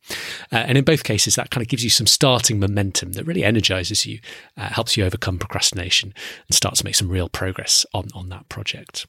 Uh, 0.51 0.57
and 0.57 0.79
in 0.79 0.85
both 0.85 1.05
cases, 1.05 1.35
that 1.37 1.51
kind 1.51 1.62
of 1.62 1.68
gives 1.68 1.85
you 1.85 1.90
some 1.90 2.07
starting 2.07 2.59
momentum 2.59 3.12
that 3.12 3.27
really 3.27 3.45
energizes 3.45 4.07
you, 4.07 4.21
uh, 4.57 4.68
helps 4.68 4.97
you 4.97 5.05
overcome 5.05 5.38
procrastination 5.38 6.12
and 6.49 6.55
start 6.55 6.75
to 6.75 6.85
make 6.85 6.95
some 6.95 7.09
real 7.09 7.29
progress 7.29 7.87
on, 7.95 8.09
on 8.14 8.29
that 8.31 8.49
project. 8.49 9.07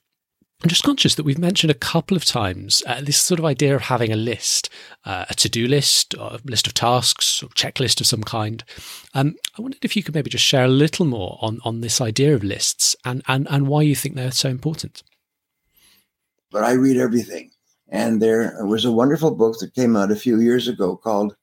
I'm 0.63 0.69
just 0.69 0.83
conscious 0.83 1.15
that 1.15 1.25
we've 1.25 1.37
mentioned 1.37 1.71
a 1.71 1.73
couple 1.73 2.15
of 2.15 2.23
times 2.23 2.83
uh, 2.87 3.01
this 3.01 3.19
sort 3.19 3.37
of 3.37 3.43
idea 3.43 3.75
of 3.75 3.81
having 3.81 4.13
a 4.13 4.15
list, 4.15 4.69
uh, 5.03 5.25
a 5.29 5.33
to 5.33 5.49
do 5.49 5.67
list, 5.67 6.13
a 6.13 6.39
list 6.45 6.67
of 6.67 6.73
tasks, 6.73 7.43
or 7.43 7.49
checklist 7.49 7.99
of 7.99 8.07
some 8.07 8.23
kind. 8.23 8.63
Um, 9.13 9.35
I 9.57 9.61
wondered 9.61 9.83
if 9.83 9.97
you 9.97 10.03
could 10.03 10.15
maybe 10.15 10.29
just 10.29 10.45
share 10.45 10.63
a 10.63 10.69
little 10.69 11.05
more 11.05 11.37
on, 11.41 11.59
on 11.65 11.81
this 11.81 11.99
idea 11.99 12.33
of 12.33 12.45
lists 12.45 12.95
and, 13.03 13.21
and, 13.27 13.45
and 13.49 13.67
why 13.67 13.81
you 13.81 13.93
think 13.93 14.15
they're 14.15 14.31
so 14.31 14.47
important. 14.47 15.03
But 16.49 16.63
I 16.63 16.71
read 16.71 16.95
everything. 16.95 17.51
And 17.89 18.21
there 18.21 18.65
was 18.65 18.85
a 18.85 18.91
wonderful 18.91 19.31
book 19.31 19.59
that 19.59 19.75
came 19.75 19.97
out 19.97 20.11
a 20.11 20.15
few 20.15 20.39
years 20.39 20.69
ago 20.69 20.95
called 20.95 21.35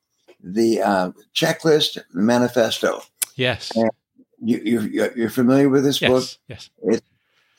The 0.43 0.81
uh, 0.81 1.11
Checklist 1.35 1.99
Manifesto. 2.15 3.03
Yes. 3.37 3.71
And 3.77 3.91
you, 4.43 4.61
you're, 4.61 5.13
you're 5.13 5.29
familiar 5.29 5.69
with 5.69 5.85
this 5.85 6.01
yes, 6.01 6.11
book? 6.11 6.25
Yes. 6.49 6.71
It's 6.85 7.07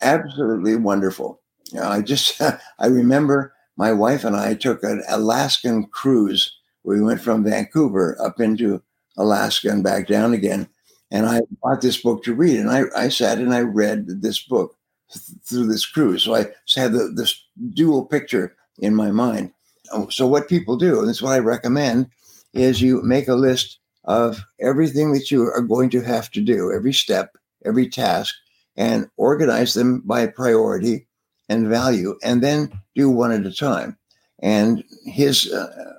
absolutely 0.02 0.76
wonderful. 0.76 1.40
You 1.72 1.80
know, 1.80 1.88
I 1.88 2.02
just 2.02 2.42
I 2.80 2.88
remember 2.88 3.54
my 3.78 3.92
wife 3.92 4.24
and 4.24 4.36
I 4.36 4.54
took 4.54 4.84
an 4.84 5.04
Alaskan 5.10 5.88
cruise. 5.88 6.56
We 6.84 7.02
went 7.02 7.22
from 7.22 7.44
Vancouver 7.44 8.18
up 8.22 8.40
into 8.40 8.82
Alaska 9.18 9.70
and 9.70 9.84
back 9.84 10.08
down 10.08 10.34
again. 10.34 10.68
And 11.10 11.26
I 11.26 11.42
bought 11.62 11.82
this 11.82 12.02
book 12.02 12.24
to 12.24 12.34
read, 12.34 12.58
and 12.58 12.70
I, 12.70 12.84
I 12.96 13.10
sat 13.10 13.38
and 13.38 13.54
I 13.54 13.62
read 13.62 14.06
this 14.22 14.42
book 14.42 14.78
th- 15.12 15.38
through 15.44 15.68
this 15.68 15.86
cruise. 15.86 16.24
So 16.24 16.36
I 16.36 16.46
had 16.74 16.94
the, 16.94 17.12
this 17.14 17.44
dual 17.74 18.06
picture 18.06 18.56
in 18.80 18.96
my 18.96 19.12
mind. 19.12 19.52
Oh, 19.92 20.08
so 20.08 20.26
what 20.26 20.48
people 20.48 20.78
do, 20.78 21.00
and 21.00 21.10
this 21.10 21.18
is 21.18 21.22
what 21.22 21.34
I 21.34 21.40
recommend, 21.40 22.08
is 22.54 22.82
you 22.82 23.02
make 23.02 23.28
a 23.28 23.36
list 23.36 23.80
of 24.06 24.42
everything 24.62 25.12
that 25.12 25.30
you 25.32 25.44
are 25.44 25.62
going 25.62 25.90
to 25.90 26.02
have 26.02 26.32
to 26.32 26.42
do, 26.42 26.72
every 26.72 26.94
step, 26.94 27.36
every 27.66 27.90
task, 27.90 28.34
and 28.78 29.10
organize 29.18 29.74
them 29.74 30.02
by 30.06 30.28
priority 30.28 31.08
and 31.52 31.68
value, 31.68 32.18
and 32.24 32.42
then 32.42 32.72
do 32.96 33.10
one 33.10 33.32
at 33.32 33.46
a 33.46 33.52
time. 33.52 33.98
And 34.42 34.84
his, 35.06 35.52
uh, 35.52 35.94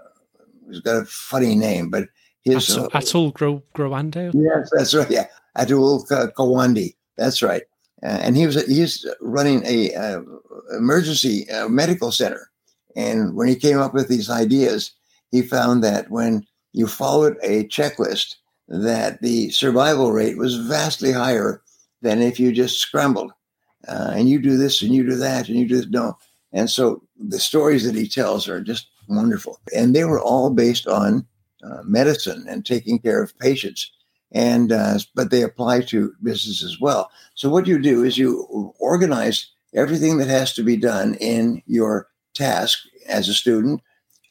he's 0.66 0.80
got 0.80 1.02
a 1.02 1.04
funny 1.04 1.54
name, 1.54 1.90
but 1.90 2.08
his 2.42 2.68
Atul, 2.68 2.84
uh, 2.84 3.00
Atul 3.00 3.34
Gro- 3.34 3.62
Gawande. 3.76 4.32
Yes, 4.34 4.70
that's 4.72 4.94
right. 4.94 5.10
Yeah, 5.10 5.26
Atul 5.56 6.06
Gawande. 6.34 6.96
That's 7.16 7.42
right. 7.42 7.62
Uh, 8.02 8.18
and 8.22 8.36
he 8.36 8.46
was 8.46 8.66
he's 8.66 9.06
running 9.20 9.62
a 9.64 9.94
uh, 9.94 10.22
emergency 10.76 11.48
uh, 11.50 11.68
medical 11.68 12.10
center. 12.10 12.50
And 12.96 13.36
when 13.36 13.46
he 13.48 13.54
came 13.54 13.78
up 13.78 13.94
with 13.94 14.08
these 14.08 14.28
ideas, 14.28 14.92
he 15.30 15.42
found 15.42 15.84
that 15.84 16.10
when 16.10 16.44
you 16.72 16.86
followed 16.86 17.36
a 17.42 17.64
checklist, 17.68 18.36
that 18.68 19.20
the 19.22 19.50
survival 19.50 20.12
rate 20.12 20.36
was 20.36 20.56
vastly 20.56 21.12
higher 21.12 21.62
than 22.00 22.20
if 22.20 22.40
you 22.40 22.52
just 22.52 22.80
scrambled. 22.80 23.32
Uh, 23.88 24.12
and 24.14 24.28
you 24.28 24.38
do 24.38 24.56
this 24.56 24.82
and 24.82 24.94
you 24.94 25.08
do 25.08 25.16
that 25.16 25.48
and 25.48 25.58
you 25.58 25.66
do 25.66 25.76
this. 25.76 25.88
No. 25.88 26.16
And 26.52 26.70
so 26.70 27.02
the 27.18 27.40
stories 27.40 27.84
that 27.84 27.94
he 27.94 28.06
tells 28.06 28.48
are 28.48 28.60
just 28.60 28.88
wonderful. 29.08 29.58
And 29.74 29.94
they 29.94 30.04
were 30.04 30.20
all 30.20 30.50
based 30.50 30.86
on 30.86 31.26
uh, 31.62 31.82
medicine 31.84 32.44
and 32.48 32.64
taking 32.64 32.98
care 32.98 33.22
of 33.22 33.38
patients. 33.38 33.90
And 34.32 34.72
uh, 34.72 34.98
but 35.14 35.30
they 35.30 35.42
apply 35.42 35.82
to 35.82 36.14
business 36.22 36.64
as 36.64 36.80
well. 36.80 37.10
So 37.34 37.50
what 37.50 37.66
you 37.66 37.78
do 37.78 38.02
is 38.02 38.16
you 38.16 38.74
organize 38.78 39.50
everything 39.74 40.18
that 40.18 40.28
has 40.28 40.54
to 40.54 40.62
be 40.62 40.76
done 40.76 41.14
in 41.14 41.62
your 41.66 42.08
task 42.34 42.78
as 43.08 43.28
a 43.28 43.34
student, 43.34 43.82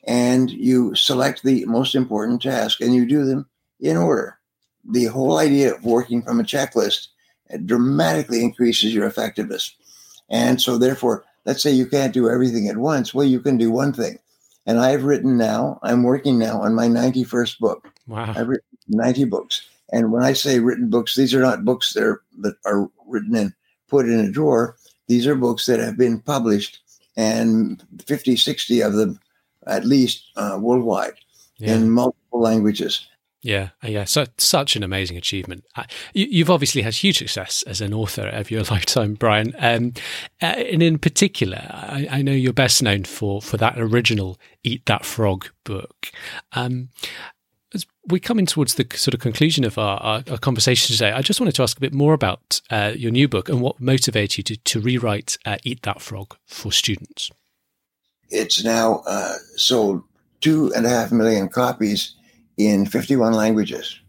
and 0.05 0.49
you 0.49 0.95
select 0.95 1.43
the 1.43 1.65
most 1.65 1.93
important 1.93 2.41
task 2.41 2.81
and 2.81 2.95
you 2.95 3.05
do 3.05 3.25
them 3.25 3.47
in 3.79 3.97
order. 3.97 4.39
The 4.89 5.05
whole 5.05 5.37
idea 5.37 5.75
of 5.75 5.85
working 5.85 6.23
from 6.23 6.39
a 6.39 6.43
checklist 6.43 7.07
dramatically 7.65 8.43
increases 8.43 8.93
your 8.93 9.05
effectiveness. 9.05 9.75
And 10.29 10.61
so, 10.61 10.77
therefore, 10.77 11.25
let's 11.45 11.61
say 11.61 11.71
you 11.71 11.85
can't 11.85 12.13
do 12.13 12.29
everything 12.29 12.67
at 12.67 12.77
once. 12.77 13.13
Well, 13.13 13.25
you 13.25 13.39
can 13.39 13.57
do 13.57 13.71
one 13.71 13.93
thing. 13.93 14.19
And 14.65 14.79
I've 14.79 15.03
written 15.03 15.37
now, 15.37 15.79
I'm 15.81 16.03
working 16.03 16.37
now 16.37 16.61
on 16.61 16.75
my 16.75 16.87
91st 16.87 17.59
book. 17.59 17.87
Wow. 18.07 18.33
I've 18.35 18.47
written 18.47 18.67
90 18.87 19.25
books. 19.25 19.67
And 19.91 20.11
when 20.11 20.23
I 20.23 20.33
say 20.33 20.59
written 20.59 20.89
books, 20.89 21.15
these 21.15 21.33
are 21.33 21.41
not 21.41 21.65
books 21.65 21.93
that 21.93 22.03
are, 22.03 22.21
that 22.39 22.55
are 22.65 22.89
written 23.07 23.35
and 23.35 23.53
put 23.87 24.05
in 24.05 24.19
a 24.19 24.31
drawer. 24.31 24.77
These 25.07 25.27
are 25.27 25.35
books 25.35 25.65
that 25.65 25.79
have 25.79 25.97
been 25.97 26.19
published, 26.21 26.79
and 27.17 27.83
50, 28.05 28.37
60 28.37 28.81
of 28.81 28.93
them 28.93 29.19
at 29.67 29.85
least 29.85 30.23
uh, 30.37 30.57
worldwide 30.59 31.13
yeah. 31.57 31.75
in 31.75 31.91
multiple 31.91 32.39
languages. 32.39 33.05
Yeah, 33.43 33.69
yeah, 33.81 34.03
so 34.03 34.25
such 34.37 34.75
an 34.75 34.83
amazing 34.83 35.17
achievement. 35.17 35.65
You, 36.13 36.43
have 36.43 36.51
obviously 36.51 36.83
had 36.83 36.93
huge 36.93 37.17
success 37.17 37.63
as 37.63 37.81
an 37.81 37.91
author 37.91 38.27
of 38.27 38.51
your 38.51 38.61
lifetime, 38.71 39.15
Brian. 39.15 39.55
Um, 39.57 39.93
uh, 40.41 40.45
and 40.45 40.83
in 40.83 40.99
particular, 40.99 41.65
I, 41.71 42.07
I, 42.11 42.21
know 42.21 42.33
you're 42.33 42.53
best 42.53 42.83
known 42.83 43.03
for 43.03 43.41
for 43.41 43.57
that 43.57 43.79
original 43.79 44.37
"Eat 44.63 44.85
That 44.85 45.05
Frog" 45.05 45.49
book. 45.63 46.11
Um, 46.51 46.89
as 47.73 47.87
we're 48.05 48.19
coming 48.19 48.45
towards 48.45 48.75
the 48.75 48.85
sort 48.95 49.15
of 49.15 49.21
conclusion 49.21 49.63
of 49.63 49.75
our, 49.79 49.97
our, 50.01 50.23
our, 50.29 50.37
conversation 50.37 50.93
today, 50.93 51.11
I 51.11 51.23
just 51.23 51.39
wanted 51.39 51.55
to 51.55 51.63
ask 51.63 51.77
a 51.77 51.81
bit 51.81 51.93
more 51.93 52.13
about 52.13 52.61
uh, 52.69 52.93
your 52.95 53.11
new 53.11 53.27
book 53.27 53.49
and 53.49 53.59
what 53.59 53.79
motivated 53.79 54.37
you 54.37 54.55
to, 54.55 54.57
to 54.57 54.79
rewrite 54.81 55.39
uh, 55.47 55.57
"Eat 55.63 55.81
That 55.81 55.99
Frog" 55.99 56.37
for 56.45 56.71
students. 56.71 57.31
It's 58.29 58.63
now 58.63 59.01
uh, 59.07 59.37
sold 59.55 60.03
two 60.41 60.71
and 60.75 60.85
a 60.85 60.89
half 60.89 61.11
million 61.11 61.49
copies 61.49 62.15
in 62.67 62.85
51 62.85 63.33
languages. 63.33 63.99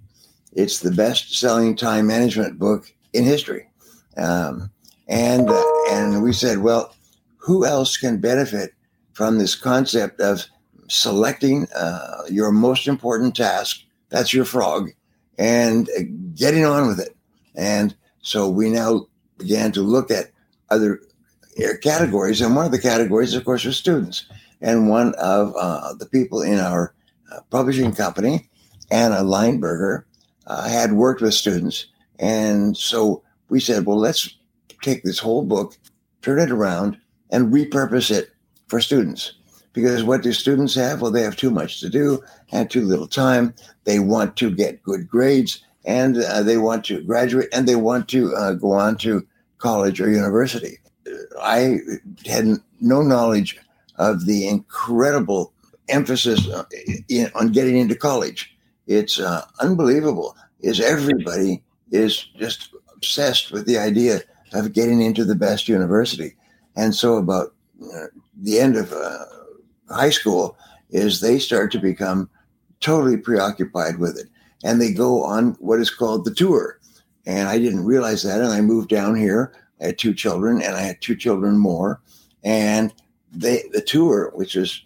It's 0.53 0.81
the 0.81 0.91
best 0.91 1.39
selling 1.39 1.77
time 1.77 2.07
management 2.07 2.59
book 2.59 2.93
in 3.13 3.25
history. 3.25 3.69
Um, 4.17 4.71
and, 5.09 5.49
uh, 5.49 5.63
and 5.91 6.23
we 6.23 6.33
said, 6.33 6.59
well, 6.59 6.95
who 7.39 7.65
else 7.65 7.97
can 7.97 8.19
benefit 8.19 8.73
from 9.13 9.39
this 9.39 9.55
concept 9.55 10.21
of 10.21 10.47
selecting 10.89 11.67
uh, 11.75 12.23
your 12.31 12.53
most 12.53 12.87
important 12.87 13.35
task? 13.35 13.83
That's 14.11 14.35
your 14.35 14.45
frog, 14.45 14.91
and 15.39 15.89
uh, 15.99 16.03
getting 16.35 16.65
on 16.65 16.87
with 16.87 17.01
it. 17.01 17.17
And 17.55 17.95
so 18.21 18.49
we 18.49 18.71
now 18.71 19.07
began 19.39 19.73
to 19.73 19.81
look 19.81 20.11
at 20.11 20.31
other 20.71 21.01
categories. 21.83 22.41
And 22.41 22.55
one 22.55 22.67
of 22.67 22.73
the 22.73 22.81
categories, 22.81 23.35
of 23.35 23.45
course, 23.45 23.65
was 23.65 23.77
students. 23.77 24.27
And 24.61 24.89
one 24.89 25.15
of 25.15 25.55
uh, 25.59 25.95
the 25.95 26.07
people 26.07 26.43
in 26.43 26.59
our 26.59 26.95
publishing 27.51 27.95
company, 27.95 28.49
Anna 28.91 29.17
Leinberger, 29.17 30.05
uh, 30.47 30.69
had 30.69 30.93
worked 30.93 31.21
with 31.21 31.35
students. 31.35 31.87
And 32.19 32.77
so 32.77 33.23
we 33.49 33.61
said, 33.61 33.87
well, 33.87 33.99
let's 33.99 34.37
take 34.83 35.03
this 35.03 35.19
whole 35.19 35.45
book, 35.45 35.77
turn 36.23 36.39
it 36.39 36.51
around, 36.51 36.99
and 37.31 37.53
repurpose 37.53 38.11
it 38.11 38.31
for 38.69 38.81
students. 38.81 39.35
Because 39.73 40.05
what 40.05 40.23
do 40.23 40.33
students 40.33 40.75
have? 40.75 41.01
Well, 41.01 41.11
they 41.11 41.23
have 41.23 41.37
too 41.37 41.51
much 41.51 41.81
to 41.81 41.89
do 41.89 42.23
and 42.51 42.71
too 42.71 42.83
little 42.83 43.07
time. 43.07 43.55
They 43.85 43.99
want 43.99 44.37
to 44.37 44.51
get 44.51 44.83
good 44.83 45.09
grades 45.09 45.65
and 45.85 46.19
uh, 46.19 46.43
they 46.43 46.59
want 46.59 46.85
to 46.87 47.03
graduate 47.03 47.49
and 47.53 47.67
they 47.67 47.77
want 47.77 48.09
to 48.11 48.35
uh, 48.37 48.53
go 48.53 48.73
on 48.73 48.97
to 48.99 49.27
college 49.59 50.01
or 50.01 50.11
university. 50.11 50.79
I 51.41 51.79
had 52.27 52.59
no 52.81 53.03
knowledge 53.03 53.59
of 53.97 54.27
the 54.27 54.47
incredible 54.47 55.52
emphasis 55.93 56.49
uh, 56.49 56.65
on 57.35 57.53
getting 57.53 57.77
into 57.77 57.95
college. 57.95 58.55
It's 58.87 59.21
uh, 59.21 59.45
unbelievable. 59.61 60.37
Is 60.61 60.81
everybody 60.81 61.63
is 61.91 62.27
just 62.39 62.75
obsessed 62.95 63.53
with 63.53 63.67
the 63.67 63.79
idea 63.79 64.21
of 64.53 64.73
getting 64.73 65.01
into 65.01 65.25
the 65.25 65.35
best 65.35 65.69
university, 65.69 66.35
and 66.77 66.95
so 66.95 67.17
about 67.17 67.55
uh, 67.83 68.07
the 68.41 68.61
end 68.61 68.77
of 68.77 68.93
uh, 68.93 69.25
high 69.91 70.11
school 70.11 70.57
is 70.91 71.21
they 71.21 71.39
start 71.39 71.73
to 71.73 71.79
become 71.79 72.29
totally 72.81 73.17
preoccupied 73.17 73.99
with 73.99 74.19
it, 74.19 74.29
and 74.65 74.81
they 74.81 74.93
go 74.93 75.23
on 75.25 75.53
what 75.61 75.81
is 75.81 75.91
called 75.91 76.25
the 76.25 76.35
tour. 76.35 76.79
And 77.25 77.49
I 77.49 77.59
didn't 77.59 77.85
realize 77.85 78.23
that, 78.25 78.41
and 78.41 78.53
I 78.53 78.61
moved 78.61 78.89
down 78.89 79.15
here. 79.15 79.53
I 79.81 79.87
had 79.87 79.99
two 79.99 80.15
children, 80.15 80.61
and 80.63 80.77
I 80.77 80.81
had 80.81 81.01
two 81.01 81.17
children 81.17 81.59
more, 81.59 82.01
and 82.43 82.93
they 83.33 83.65
the 83.73 83.81
tour, 83.81 84.33
which 84.35 84.57
is 84.57 84.83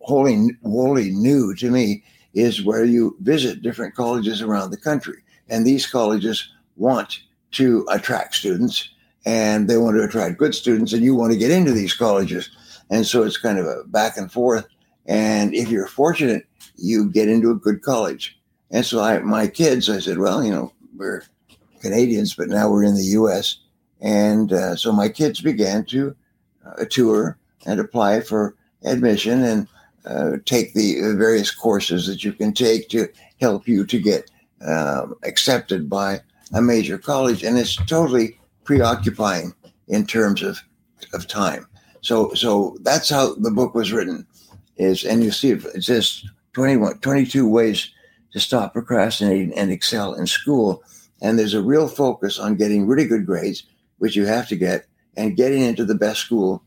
wholly 0.00 0.50
wholly 0.64 1.10
new 1.10 1.54
to 1.56 1.70
me, 1.70 2.02
is 2.34 2.64
where 2.64 2.84
you 2.84 3.16
visit 3.20 3.62
different 3.62 3.94
colleges 3.94 4.42
around 4.42 4.70
the 4.70 4.76
country, 4.76 5.22
and 5.48 5.66
these 5.66 5.86
colleges 5.86 6.48
want 6.76 7.20
to 7.52 7.86
attract 7.90 8.34
students, 8.34 8.88
and 9.26 9.68
they 9.68 9.76
want 9.76 9.96
to 9.96 10.04
attract 10.04 10.38
good 10.38 10.54
students, 10.54 10.92
and 10.92 11.04
you 11.04 11.14
want 11.14 11.32
to 11.32 11.38
get 11.38 11.50
into 11.50 11.72
these 11.72 11.94
colleges, 11.94 12.50
and 12.90 13.06
so 13.06 13.22
it's 13.22 13.36
kind 13.36 13.58
of 13.58 13.66
a 13.66 13.84
back 13.86 14.16
and 14.16 14.30
forth. 14.30 14.66
And 15.06 15.54
if 15.54 15.68
you're 15.68 15.88
fortunate, 15.88 16.46
you 16.76 17.10
get 17.10 17.28
into 17.28 17.50
a 17.50 17.56
good 17.56 17.82
college. 17.82 18.38
And 18.70 18.86
so 18.86 19.00
I, 19.00 19.18
my 19.18 19.46
kids, 19.48 19.90
I 19.90 19.98
said, 19.98 20.18
well, 20.18 20.42
you 20.42 20.50
know, 20.50 20.72
we're 20.96 21.22
Canadians, 21.80 22.34
but 22.34 22.48
now 22.48 22.70
we're 22.70 22.84
in 22.84 22.94
the 22.94 23.12
U.S. 23.20 23.58
And 24.00 24.52
uh, 24.52 24.76
so 24.76 24.92
my 24.92 25.08
kids 25.08 25.40
began 25.40 25.84
to 25.86 26.16
uh, 26.64 26.84
tour 26.88 27.38
and 27.66 27.80
apply 27.80 28.20
for 28.20 28.54
admission 28.84 29.42
and 29.42 29.68
uh, 30.04 30.36
take 30.44 30.74
the 30.74 31.14
various 31.16 31.50
courses 31.50 32.06
that 32.06 32.24
you 32.24 32.32
can 32.32 32.52
take 32.52 32.88
to 32.88 33.08
help 33.40 33.68
you 33.68 33.86
to 33.86 34.00
get 34.00 34.30
um, 34.66 35.14
accepted 35.24 35.88
by 35.88 36.20
a 36.52 36.62
major 36.62 36.98
college. 36.98 37.42
And 37.42 37.58
it's 37.58 37.76
totally 37.86 38.38
preoccupying 38.64 39.54
in 39.88 40.06
terms 40.06 40.42
of, 40.42 40.60
of 41.12 41.26
time. 41.26 41.66
So, 42.00 42.32
so 42.34 42.76
that's 42.82 43.08
how 43.08 43.34
the 43.34 43.50
book 43.50 43.74
was 43.74 43.92
written 43.92 44.26
is, 44.76 45.04
and 45.04 45.22
you 45.22 45.30
see 45.30 45.50
it 45.50 45.84
says 45.84 46.24
21, 46.54 46.98
22 46.98 47.48
ways 47.48 47.90
to 48.32 48.40
stop 48.40 48.72
procrastinating 48.72 49.52
and 49.54 49.70
excel 49.70 50.14
in 50.14 50.26
school. 50.26 50.82
And 51.20 51.38
there's 51.38 51.54
a 51.54 51.62
real 51.62 51.88
focus 51.88 52.38
on 52.38 52.56
getting 52.56 52.86
really 52.86 53.06
good 53.06 53.26
grades, 53.26 53.64
which 53.98 54.16
you 54.16 54.26
have 54.26 54.48
to 54.48 54.56
get, 54.56 54.86
and 55.16 55.36
getting 55.36 55.62
into 55.62 55.84
the 55.84 55.94
best 55.94 56.20
school 56.20 56.62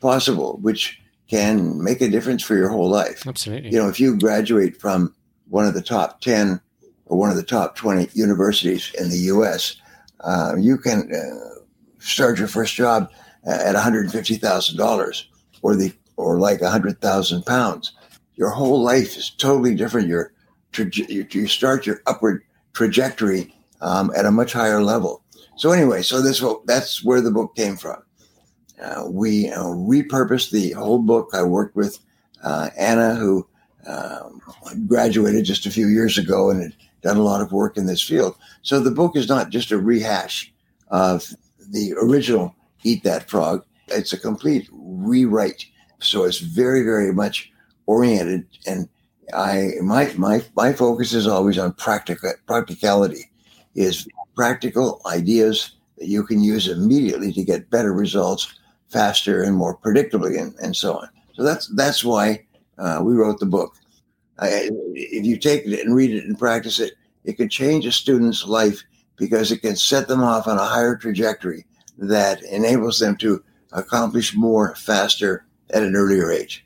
possible, 0.00 0.58
which 0.62 1.00
can 1.28 1.82
make 1.82 2.00
a 2.00 2.08
difference 2.08 2.42
for 2.42 2.56
your 2.56 2.68
whole 2.68 2.88
life. 2.88 3.26
Absolutely. 3.26 3.70
You 3.70 3.78
know, 3.78 3.88
if 3.88 4.00
you 4.00 4.16
graduate 4.16 4.80
from 4.80 5.14
one 5.48 5.66
of 5.66 5.74
the 5.74 5.82
top 5.82 6.20
10 6.20 6.60
or 7.06 7.18
one 7.18 7.30
of 7.30 7.36
the 7.36 7.42
top 7.42 7.76
20 7.76 8.08
universities 8.14 8.92
in 8.98 9.10
the 9.10 9.18
US, 9.18 9.76
uh, 10.20 10.54
you 10.58 10.78
can 10.78 11.10
uh, 11.14 11.60
start 11.98 12.38
your 12.38 12.48
first 12.48 12.74
job 12.74 13.10
at 13.44 13.74
$150,000 13.74 15.24
or 15.62 15.76
the 15.76 15.92
or 16.16 16.38
like 16.38 16.60
100,000 16.60 17.46
pounds. 17.46 17.92
Your 18.34 18.50
whole 18.50 18.82
life 18.82 19.16
is 19.16 19.30
totally 19.30 19.74
different. 19.74 20.08
Your 20.08 20.32
you 20.76 21.46
start 21.46 21.86
your 21.86 22.02
upward 22.06 22.42
trajectory 22.72 23.54
um, 23.80 24.12
at 24.16 24.26
a 24.26 24.30
much 24.30 24.52
higher 24.52 24.82
level. 24.82 25.22
So 25.56 25.72
anyway, 25.72 26.02
so 26.02 26.20
this 26.20 26.44
that's 26.66 27.04
where 27.04 27.20
the 27.20 27.30
book 27.30 27.56
came 27.56 27.76
from. 27.76 28.02
Uh, 28.82 29.04
we 29.08 29.50
uh, 29.50 29.64
repurposed 29.64 30.50
the 30.50 30.72
whole 30.72 30.98
book. 30.98 31.30
I 31.32 31.42
worked 31.42 31.76
with 31.76 31.98
uh, 32.42 32.70
Anna, 32.78 33.14
who 33.14 33.46
um, 33.86 34.40
graduated 34.86 35.44
just 35.44 35.66
a 35.66 35.70
few 35.70 35.88
years 35.88 36.18
ago 36.18 36.50
and 36.50 36.62
had 36.62 36.74
done 37.02 37.16
a 37.16 37.22
lot 37.22 37.40
of 37.40 37.52
work 37.52 37.76
in 37.76 37.86
this 37.86 38.02
field. 38.02 38.36
So 38.62 38.80
the 38.80 38.90
book 38.90 39.16
is 39.16 39.28
not 39.28 39.50
just 39.50 39.70
a 39.70 39.78
rehash 39.78 40.52
of 40.88 41.28
the 41.70 41.94
original 42.00 42.54
Eat 42.84 43.02
That 43.04 43.28
Frog. 43.28 43.64
It's 43.88 44.12
a 44.12 44.20
complete 44.20 44.68
rewrite. 44.72 45.64
So 46.00 46.24
it's 46.24 46.38
very, 46.38 46.82
very 46.82 47.12
much 47.12 47.50
oriented. 47.86 48.46
And 48.66 48.88
I 49.32 49.72
my 49.82 50.12
my 50.16 50.42
my 50.56 50.72
focus 50.72 51.12
is 51.12 51.26
always 51.26 51.58
on 51.58 51.72
practical 51.72 52.32
practicality, 52.46 53.30
is 53.74 54.06
practical 54.34 55.00
ideas 55.06 55.72
that 55.98 56.06
you 56.06 56.22
can 56.24 56.42
use 56.42 56.68
immediately 56.68 57.32
to 57.32 57.44
get 57.44 57.70
better 57.70 57.92
results 57.92 58.54
faster 58.88 59.42
and 59.42 59.56
more 59.56 59.76
predictably 59.76 60.40
and, 60.40 60.54
and 60.62 60.74
so 60.74 60.98
on. 60.98 61.08
So 61.34 61.42
that's 61.42 61.68
that's 61.68 62.04
why 62.04 62.44
uh, 62.78 63.00
we 63.02 63.14
wrote 63.14 63.38
the 63.38 63.46
book. 63.46 63.74
I, 64.38 64.70
if 64.94 65.24
you 65.24 65.36
take 65.36 65.66
it 65.66 65.84
and 65.84 65.94
read 65.94 66.12
it 66.12 66.24
and 66.24 66.38
practice 66.38 66.78
it, 66.78 66.94
it 67.24 67.36
can 67.36 67.48
change 67.48 67.86
a 67.86 67.92
student's 67.92 68.46
life 68.46 68.82
because 69.16 69.50
it 69.50 69.58
can 69.58 69.76
set 69.76 70.08
them 70.08 70.22
off 70.22 70.46
on 70.46 70.58
a 70.58 70.64
higher 70.64 70.96
trajectory 70.96 71.66
that 71.98 72.42
enables 72.44 73.00
them 73.00 73.16
to 73.16 73.42
accomplish 73.72 74.34
more 74.34 74.74
faster 74.76 75.44
at 75.70 75.82
an 75.82 75.96
earlier 75.96 76.30
age. 76.30 76.64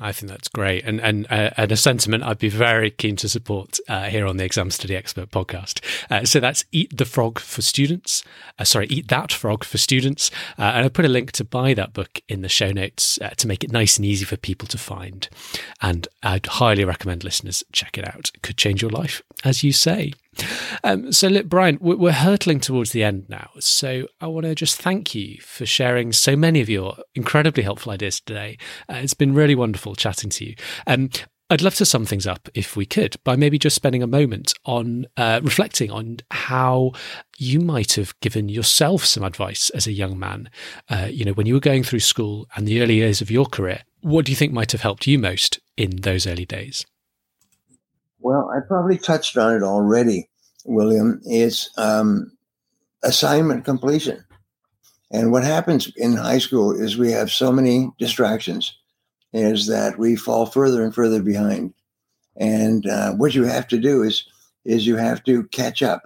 I 0.00 0.10
think 0.10 0.30
that's 0.30 0.48
great, 0.48 0.84
and 0.84 1.00
and 1.00 1.24
uh, 1.30 1.50
and 1.56 1.70
a 1.70 1.76
sentiment 1.76 2.24
I'd 2.24 2.38
be 2.38 2.48
very 2.48 2.90
keen 2.90 3.14
to 3.16 3.28
support 3.28 3.78
uh, 3.88 4.04
here 4.04 4.26
on 4.26 4.38
the 4.38 4.44
Exam 4.44 4.70
Study 4.70 4.96
Expert 4.96 5.30
podcast. 5.30 5.84
Uh, 6.10 6.24
so 6.24 6.40
that's 6.40 6.64
Eat 6.72 6.96
the 6.96 7.04
Frog 7.04 7.38
for 7.38 7.62
Students. 7.62 8.24
Uh, 8.58 8.64
sorry, 8.64 8.86
Eat 8.86 9.06
That 9.08 9.32
Frog 9.32 9.62
for 9.62 9.78
Students, 9.78 10.32
uh, 10.58 10.62
and 10.62 10.84
I 10.84 10.88
put 10.88 11.04
a 11.04 11.08
link 11.08 11.30
to 11.32 11.44
buy 11.44 11.74
that 11.74 11.92
book 11.92 12.20
in 12.28 12.42
the 12.42 12.48
show 12.48 12.72
notes 12.72 13.20
uh, 13.22 13.30
to 13.30 13.46
make 13.46 13.62
it 13.62 13.70
nice 13.70 13.96
and 13.96 14.04
easy 14.04 14.24
for 14.24 14.36
people 14.36 14.66
to 14.68 14.78
find. 14.78 15.28
And 15.80 16.08
I'd 16.24 16.46
highly 16.46 16.84
recommend 16.84 17.22
listeners 17.22 17.62
check 17.70 17.96
it 17.96 18.06
out. 18.06 18.32
It 18.34 18.42
could 18.42 18.56
change 18.56 18.82
your 18.82 18.90
life, 18.90 19.22
as 19.44 19.62
you 19.62 19.72
say. 19.72 20.12
Um, 20.82 21.12
so, 21.12 21.28
look, 21.28 21.46
Brian, 21.46 21.78
we're 21.80 22.12
hurtling 22.12 22.60
towards 22.60 22.92
the 22.92 23.02
end 23.02 23.26
now. 23.28 23.50
So, 23.58 24.06
I 24.20 24.26
want 24.26 24.44
to 24.44 24.54
just 24.54 24.80
thank 24.80 25.14
you 25.14 25.38
for 25.40 25.66
sharing 25.66 26.12
so 26.12 26.36
many 26.36 26.60
of 26.60 26.68
your 26.68 26.96
incredibly 27.14 27.62
helpful 27.62 27.92
ideas 27.92 28.20
today. 28.20 28.58
Uh, 28.88 28.96
it's 28.96 29.14
been 29.14 29.34
really 29.34 29.54
wonderful 29.54 29.94
chatting 29.94 30.30
to 30.30 30.44
you. 30.44 30.54
Um, 30.86 31.10
I'd 31.50 31.62
love 31.62 31.74
to 31.76 31.84
sum 31.84 32.06
things 32.06 32.26
up 32.26 32.48
if 32.54 32.74
we 32.74 32.86
could 32.86 33.16
by 33.22 33.36
maybe 33.36 33.58
just 33.58 33.76
spending 33.76 34.02
a 34.02 34.06
moment 34.06 34.54
on 34.64 35.06
uh, 35.18 35.40
reflecting 35.42 35.90
on 35.90 36.18
how 36.30 36.92
you 37.36 37.60
might 37.60 37.92
have 37.92 38.18
given 38.20 38.48
yourself 38.48 39.04
some 39.04 39.22
advice 39.22 39.68
as 39.70 39.86
a 39.86 39.92
young 39.92 40.18
man. 40.18 40.48
Uh, 40.88 41.08
you 41.10 41.24
know, 41.24 41.32
when 41.32 41.46
you 41.46 41.54
were 41.54 41.60
going 41.60 41.82
through 41.82 42.00
school 42.00 42.48
and 42.56 42.66
the 42.66 42.80
early 42.80 42.94
years 42.94 43.20
of 43.20 43.30
your 43.30 43.44
career, 43.44 43.82
what 44.00 44.24
do 44.24 44.32
you 44.32 44.36
think 44.36 44.52
might 44.52 44.72
have 44.72 44.80
helped 44.80 45.06
you 45.06 45.18
most 45.18 45.60
in 45.76 45.96
those 45.96 46.26
early 46.26 46.46
days? 46.46 46.86
Well, 48.24 48.50
I 48.56 48.60
probably 48.66 48.96
touched 48.96 49.36
on 49.36 49.54
it 49.54 49.62
already, 49.62 50.30
William. 50.64 51.20
It's 51.26 51.68
um, 51.76 52.32
assignment 53.02 53.66
completion. 53.66 54.24
And 55.10 55.30
what 55.30 55.44
happens 55.44 55.92
in 55.94 56.16
high 56.16 56.38
school 56.38 56.72
is 56.72 56.96
we 56.96 57.12
have 57.12 57.30
so 57.30 57.52
many 57.52 57.90
distractions, 57.98 58.74
is 59.34 59.66
that 59.66 59.98
we 59.98 60.16
fall 60.16 60.46
further 60.46 60.82
and 60.82 60.94
further 60.94 61.22
behind. 61.22 61.74
And 62.34 62.86
uh, 62.86 63.12
what 63.12 63.34
you 63.34 63.44
have 63.44 63.68
to 63.68 63.78
do 63.78 64.02
is 64.02 64.24
is 64.64 64.86
you 64.86 64.96
have 64.96 65.22
to 65.24 65.44
catch 65.48 65.82
up 65.82 66.04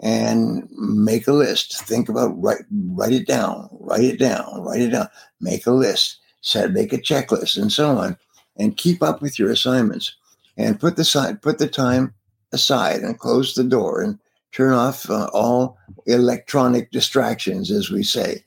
and 0.00 0.68
make 0.72 1.28
a 1.28 1.32
list. 1.32 1.84
Think 1.84 2.08
about 2.08 2.32
write 2.42 2.62
write 2.88 3.12
it 3.12 3.28
down, 3.28 3.68
write 3.78 4.02
it 4.02 4.18
down, 4.18 4.64
write 4.64 4.80
it 4.80 4.90
down. 4.90 5.06
Make 5.40 5.68
a 5.68 5.70
list, 5.70 6.18
set 6.40 6.72
make 6.72 6.92
a 6.92 6.98
checklist, 6.98 7.56
and 7.56 7.70
so 7.70 7.96
on, 7.96 8.16
and 8.56 8.76
keep 8.76 9.04
up 9.04 9.22
with 9.22 9.38
your 9.38 9.52
assignments 9.52 10.16
and 10.60 10.78
put 10.78 10.96
the 10.96 11.04
side, 11.04 11.40
put 11.40 11.58
the 11.58 11.68
time 11.68 12.14
aside 12.52 13.00
and 13.00 13.18
close 13.18 13.54
the 13.54 13.64
door 13.64 14.02
and 14.02 14.18
turn 14.52 14.74
off 14.74 15.08
uh, 15.08 15.28
all 15.32 15.78
electronic 16.06 16.90
distractions, 16.90 17.70
as 17.70 17.90
we 17.90 18.02
say. 18.02 18.44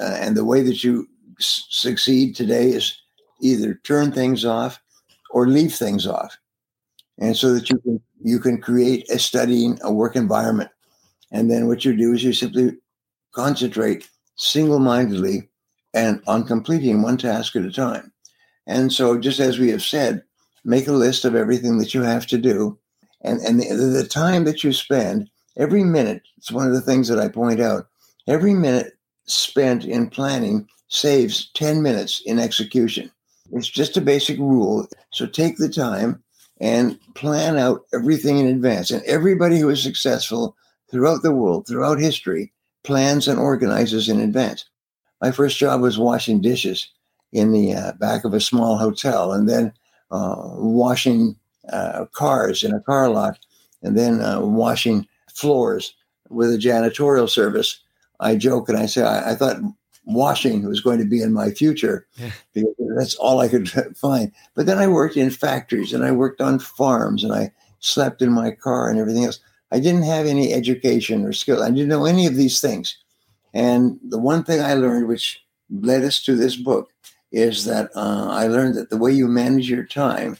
Uh, 0.00 0.16
and 0.20 0.36
the 0.36 0.44
way 0.44 0.62
that 0.62 0.82
you 0.82 1.06
s- 1.38 1.66
succeed 1.68 2.34
today 2.34 2.70
is 2.70 2.96
either 3.42 3.74
turn 3.84 4.10
things 4.10 4.44
off 4.44 4.80
or 5.30 5.48
leave 5.48 5.74
things 5.74 6.06
off, 6.06 6.36
and 7.18 7.36
so 7.36 7.52
that 7.52 7.68
you 7.68 7.78
can 7.78 8.00
you 8.22 8.38
can 8.38 8.60
create 8.60 9.08
a 9.10 9.18
studying 9.18 9.78
a 9.82 9.92
work 9.92 10.16
environment. 10.16 10.70
And 11.32 11.50
then 11.50 11.68
what 11.68 11.84
you 11.84 11.96
do 11.96 12.12
is 12.12 12.24
you 12.24 12.32
simply 12.32 12.76
concentrate 13.32 14.08
single-mindedly 14.36 15.48
and 15.94 16.22
on 16.26 16.44
completing 16.44 17.02
one 17.02 17.16
task 17.16 17.54
at 17.56 17.64
a 17.64 17.70
time. 17.70 18.12
And 18.66 18.92
so, 18.92 19.18
just 19.18 19.40
as 19.40 19.58
we 19.58 19.70
have 19.70 19.82
said, 19.82 20.22
make 20.64 20.86
a 20.86 20.92
list 20.92 21.24
of 21.24 21.34
everything 21.34 21.78
that 21.78 21.94
you 21.94 22.02
have 22.02 22.26
to 22.28 22.38
do. 22.38 22.78
And, 23.22 23.40
and 23.40 23.60
the, 23.60 23.74
the 23.74 24.06
time 24.06 24.44
that 24.44 24.64
you 24.64 24.72
spend, 24.72 25.30
every 25.56 25.84
minute, 25.84 26.22
it's 26.36 26.50
one 26.50 26.66
of 26.66 26.72
the 26.72 26.80
things 26.80 27.08
that 27.08 27.18
I 27.18 27.28
point 27.28 27.60
out, 27.60 27.88
every 28.26 28.54
minute 28.54 28.98
spent 29.26 29.84
in 29.84 30.08
planning 30.08 30.66
saves 30.88 31.50
10 31.54 31.82
minutes 31.82 32.22
in 32.26 32.38
execution. 32.38 33.10
It's 33.52 33.68
just 33.68 33.96
a 33.96 34.00
basic 34.00 34.38
rule. 34.38 34.86
So 35.12 35.26
take 35.26 35.56
the 35.56 35.68
time 35.68 36.22
and 36.60 36.98
plan 37.14 37.58
out 37.58 37.86
everything 37.94 38.38
in 38.38 38.46
advance. 38.46 38.90
And 38.90 39.02
everybody 39.04 39.58
who 39.58 39.68
is 39.70 39.82
successful 39.82 40.56
throughout 40.90 41.22
the 41.22 41.32
world, 41.32 41.66
throughout 41.66 41.98
history, 41.98 42.52
plans 42.84 43.28
and 43.28 43.38
organizes 43.38 44.08
in 44.08 44.20
advance. 44.20 44.64
My 45.20 45.30
first 45.30 45.58
job 45.58 45.80
was 45.80 45.98
washing 45.98 46.40
dishes 46.40 46.88
in 47.32 47.52
the 47.52 47.74
uh, 47.74 47.92
back 47.92 48.24
of 48.24 48.34
a 48.34 48.40
small 48.40 48.76
hotel. 48.76 49.32
And 49.32 49.48
then 49.48 49.72
uh, 50.10 50.36
washing 50.56 51.36
uh, 51.72 52.06
cars 52.12 52.64
in 52.64 52.72
a 52.72 52.80
car 52.80 53.08
lot 53.08 53.38
and 53.82 53.96
then 53.96 54.20
uh, 54.20 54.40
washing 54.40 55.06
floors 55.32 55.94
with 56.28 56.52
a 56.52 56.58
janitorial 56.58 57.28
service. 57.28 57.80
I 58.20 58.36
joke 58.36 58.68
and 58.68 58.78
I 58.78 58.86
say 58.86 59.02
I, 59.02 59.32
I 59.32 59.34
thought 59.34 59.56
washing 60.04 60.66
was 60.66 60.80
going 60.80 60.98
to 60.98 61.04
be 61.04 61.22
in 61.22 61.32
my 61.32 61.50
future 61.50 62.06
yeah. 62.16 62.30
because 62.52 62.74
that's 62.96 63.14
all 63.16 63.40
I 63.40 63.48
could 63.48 63.70
find. 63.96 64.32
But 64.54 64.66
then 64.66 64.78
I 64.78 64.86
worked 64.86 65.16
in 65.16 65.30
factories 65.30 65.92
and 65.92 66.04
I 66.04 66.10
worked 66.10 66.40
on 66.40 66.58
farms 66.58 67.24
and 67.24 67.32
I 67.32 67.52
slept 67.80 68.22
in 68.22 68.32
my 68.32 68.50
car 68.50 68.88
and 68.88 68.98
everything 68.98 69.24
else. 69.24 69.40
I 69.72 69.80
didn't 69.80 70.02
have 70.02 70.26
any 70.26 70.52
education 70.52 71.24
or 71.24 71.32
skill. 71.32 71.62
I 71.62 71.70
didn't 71.70 71.88
know 71.88 72.04
any 72.04 72.26
of 72.26 72.34
these 72.34 72.60
things. 72.60 72.96
And 73.54 73.98
the 74.02 74.18
one 74.18 74.44
thing 74.44 74.60
I 74.60 74.74
learned, 74.74 75.08
which 75.08 75.42
led 75.70 76.02
us 76.02 76.22
to 76.24 76.34
this 76.34 76.56
book, 76.56 76.92
is 77.32 77.64
that 77.64 77.90
uh, 77.94 78.28
I 78.30 78.46
learned 78.46 78.74
that 78.76 78.90
the 78.90 78.96
way 78.96 79.12
you 79.12 79.28
manage 79.28 79.68
your 79.68 79.84
time 79.84 80.36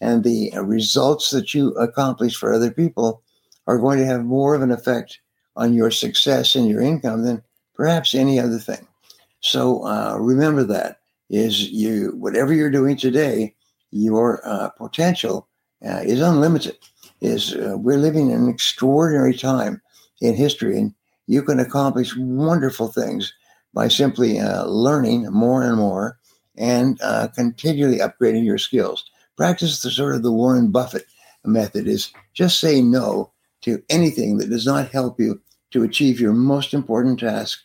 and 0.00 0.22
the 0.22 0.52
results 0.62 1.30
that 1.30 1.54
you 1.54 1.70
accomplish 1.72 2.36
for 2.36 2.52
other 2.52 2.70
people 2.70 3.22
are 3.66 3.78
going 3.78 3.98
to 3.98 4.06
have 4.06 4.24
more 4.24 4.54
of 4.54 4.62
an 4.62 4.70
effect 4.70 5.20
on 5.56 5.72
your 5.72 5.90
success 5.90 6.54
and 6.54 6.68
your 6.68 6.80
income 6.80 7.22
than 7.22 7.42
perhaps 7.74 8.14
any 8.14 8.38
other 8.38 8.58
thing. 8.58 8.86
So 9.40 9.86
uh, 9.86 10.16
remember 10.18 10.64
that 10.64 11.00
is 11.30 11.70
you 11.70 12.12
whatever 12.16 12.52
you're 12.52 12.70
doing 12.70 12.96
today, 12.96 13.54
your 13.90 14.46
uh, 14.46 14.68
potential 14.70 15.48
uh, 15.86 16.00
is 16.04 16.20
unlimited. 16.20 16.76
Is 17.20 17.54
uh, 17.54 17.76
we're 17.78 17.98
living 17.98 18.30
in 18.30 18.42
an 18.42 18.48
extraordinary 18.48 19.36
time 19.36 19.80
in 20.20 20.34
history, 20.34 20.78
and 20.78 20.94
you 21.26 21.42
can 21.42 21.60
accomplish 21.60 22.14
wonderful 22.16 22.88
things 22.88 23.32
by 23.72 23.88
simply 23.88 24.38
uh, 24.38 24.64
learning 24.64 25.30
more 25.30 25.62
and 25.62 25.76
more 25.76 26.18
and 26.56 27.00
uh, 27.02 27.28
continually 27.34 27.98
upgrading 27.98 28.44
your 28.44 28.58
skills. 28.58 29.04
Practice 29.36 29.82
the 29.82 29.90
sort 29.90 30.14
of 30.14 30.22
the 30.22 30.32
Warren 30.32 30.70
Buffett 30.70 31.06
method 31.44 31.86
is 31.86 32.12
just 32.32 32.60
say 32.60 32.80
no 32.80 33.32
to 33.62 33.82
anything 33.88 34.38
that 34.38 34.50
does 34.50 34.66
not 34.66 34.90
help 34.90 35.18
you 35.18 35.40
to 35.72 35.82
achieve 35.82 36.20
your 36.20 36.32
most 36.32 36.72
important 36.72 37.18
task 37.20 37.60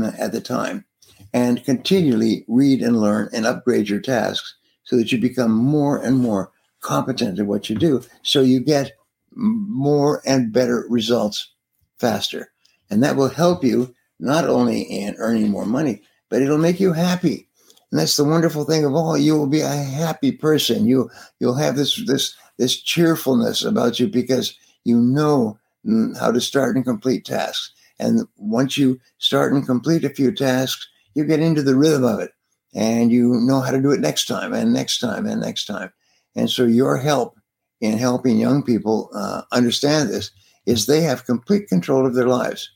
uh, 0.00 0.12
at 0.18 0.32
the 0.32 0.40
time. 0.40 0.84
And 1.32 1.64
continually 1.64 2.44
read 2.46 2.80
and 2.80 3.00
learn 3.00 3.28
and 3.32 3.44
upgrade 3.44 3.88
your 3.88 4.00
tasks 4.00 4.54
so 4.84 4.96
that 4.96 5.10
you 5.10 5.18
become 5.18 5.50
more 5.50 5.98
and 6.00 6.18
more 6.18 6.52
competent 6.80 7.40
at 7.40 7.46
what 7.46 7.68
you 7.68 7.76
do. 7.76 8.02
So 8.22 8.42
you 8.42 8.60
get 8.60 8.92
more 9.34 10.22
and 10.24 10.52
better 10.52 10.86
results 10.88 11.52
faster. 11.98 12.52
And 12.90 13.02
that 13.02 13.16
will 13.16 13.30
help 13.30 13.64
you 13.64 13.94
not 14.20 14.48
only 14.48 14.82
in 14.82 15.16
earning 15.18 15.50
more 15.50 15.66
money, 15.66 16.02
but 16.28 16.42
it'll 16.42 16.58
make 16.58 16.78
you 16.78 16.92
happy. 16.92 17.48
And 17.94 18.00
that's 18.00 18.16
the 18.16 18.24
wonderful 18.24 18.64
thing 18.64 18.84
of 18.84 18.92
all. 18.96 19.16
You 19.16 19.38
will 19.38 19.46
be 19.46 19.60
a 19.60 19.68
happy 19.68 20.32
person. 20.32 20.84
You 20.84 21.08
you'll 21.38 21.54
have 21.54 21.76
this 21.76 22.04
this 22.08 22.34
this 22.58 22.74
cheerfulness 22.82 23.62
about 23.62 24.00
you 24.00 24.08
because 24.08 24.58
you 24.82 25.00
know 25.00 25.60
mm, 25.86 26.18
how 26.18 26.32
to 26.32 26.40
start 26.40 26.74
and 26.74 26.84
complete 26.84 27.24
tasks. 27.24 27.70
And 28.00 28.26
once 28.36 28.76
you 28.76 28.98
start 29.18 29.52
and 29.52 29.64
complete 29.64 30.04
a 30.04 30.10
few 30.10 30.32
tasks, 30.32 30.88
you 31.14 31.24
get 31.24 31.38
into 31.38 31.62
the 31.62 31.76
rhythm 31.76 32.02
of 32.02 32.18
it, 32.18 32.32
and 32.74 33.12
you 33.12 33.34
know 33.34 33.60
how 33.60 33.70
to 33.70 33.80
do 33.80 33.92
it 33.92 34.00
next 34.00 34.26
time 34.26 34.52
and 34.52 34.72
next 34.72 34.98
time 34.98 35.24
and 35.24 35.40
next 35.40 35.66
time. 35.66 35.92
And 36.34 36.50
so 36.50 36.64
your 36.64 36.96
help 36.96 37.38
in 37.80 37.96
helping 37.96 38.38
young 38.38 38.64
people 38.64 39.08
uh, 39.14 39.42
understand 39.52 40.08
this 40.08 40.32
is 40.66 40.86
they 40.86 41.02
have 41.02 41.26
complete 41.26 41.68
control 41.68 42.06
of 42.06 42.16
their 42.16 42.26
lives. 42.26 42.72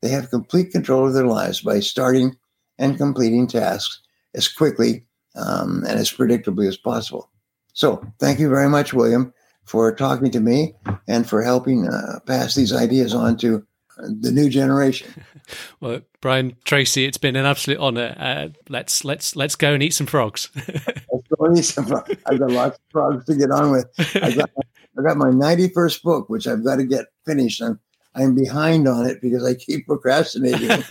They 0.00 0.10
have 0.10 0.30
complete 0.30 0.70
control 0.70 1.08
of 1.08 1.14
their 1.14 1.26
lives 1.26 1.60
by 1.60 1.80
starting 1.80 2.36
and 2.78 2.96
completing 2.96 3.48
tasks 3.48 4.00
as 4.34 4.48
quickly 4.48 5.04
um, 5.34 5.84
and 5.88 5.98
as 5.98 6.10
predictably 6.10 6.68
as 6.68 6.76
possible. 6.76 7.30
So, 7.72 8.04
thank 8.18 8.40
you 8.40 8.48
very 8.48 8.68
much, 8.68 8.92
William, 8.92 9.32
for 9.64 9.94
talking 9.94 10.30
to 10.32 10.40
me 10.40 10.74
and 11.06 11.28
for 11.28 11.42
helping 11.42 11.86
uh, 11.88 12.20
pass 12.26 12.54
these 12.54 12.72
ideas 12.72 13.14
on 13.14 13.36
to 13.38 13.64
the 13.98 14.30
new 14.30 14.48
generation. 14.48 15.12
Well, 15.80 16.02
Brian 16.20 16.54
Tracy, 16.64 17.06
it's 17.06 17.18
been 17.18 17.34
an 17.34 17.44
absolute 17.44 17.80
honour. 17.80 18.14
Uh, 18.16 18.48
let's 18.68 19.04
let's 19.04 19.34
let's 19.34 19.56
go 19.56 19.74
and 19.74 19.82
eat 19.82 19.94
some 19.94 20.06
frogs. 20.06 20.48
let's 20.56 21.26
go 21.36 21.44
and 21.46 21.58
eat 21.58 21.64
some 21.64 21.86
frogs. 21.86 22.14
I've 22.24 22.38
got 22.38 22.50
lots 22.52 22.76
of 22.76 22.82
frogs 22.92 23.24
to 23.24 23.34
get 23.34 23.50
on 23.50 23.72
with. 23.72 23.86
I 24.14 24.30
got 24.30 24.50
I 24.98 25.02
got 25.02 25.16
my 25.16 25.30
ninety 25.30 25.68
first 25.68 26.04
book, 26.04 26.28
which 26.28 26.46
I've 26.46 26.62
got 26.64 26.76
to 26.76 26.84
get 26.84 27.06
finished. 27.26 27.60
I'm 27.60 27.80
I'm 28.14 28.36
behind 28.36 28.86
on 28.86 29.06
it 29.06 29.20
because 29.20 29.44
I 29.44 29.54
keep 29.54 29.88
procrastinating. 29.88 30.84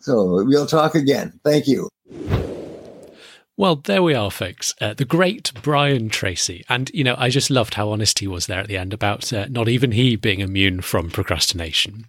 So 0.00 0.44
we'll 0.44 0.66
talk 0.66 0.94
again. 0.94 1.38
Thank 1.44 1.66
you. 1.68 1.88
Well, 3.58 3.74
there 3.74 4.04
we 4.04 4.14
are, 4.14 4.30
folks. 4.30 4.72
Uh, 4.80 4.94
the 4.94 5.04
great 5.04 5.50
Brian 5.62 6.10
Tracy. 6.10 6.64
And, 6.68 6.92
you 6.94 7.02
know, 7.02 7.16
I 7.18 7.28
just 7.28 7.50
loved 7.50 7.74
how 7.74 7.90
honest 7.90 8.20
he 8.20 8.28
was 8.28 8.46
there 8.46 8.60
at 8.60 8.68
the 8.68 8.76
end 8.76 8.94
about 8.94 9.32
uh, 9.32 9.46
not 9.50 9.68
even 9.68 9.90
he 9.90 10.14
being 10.14 10.38
immune 10.38 10.80
from 10.80 11.10
procrastination. 11.10 12.06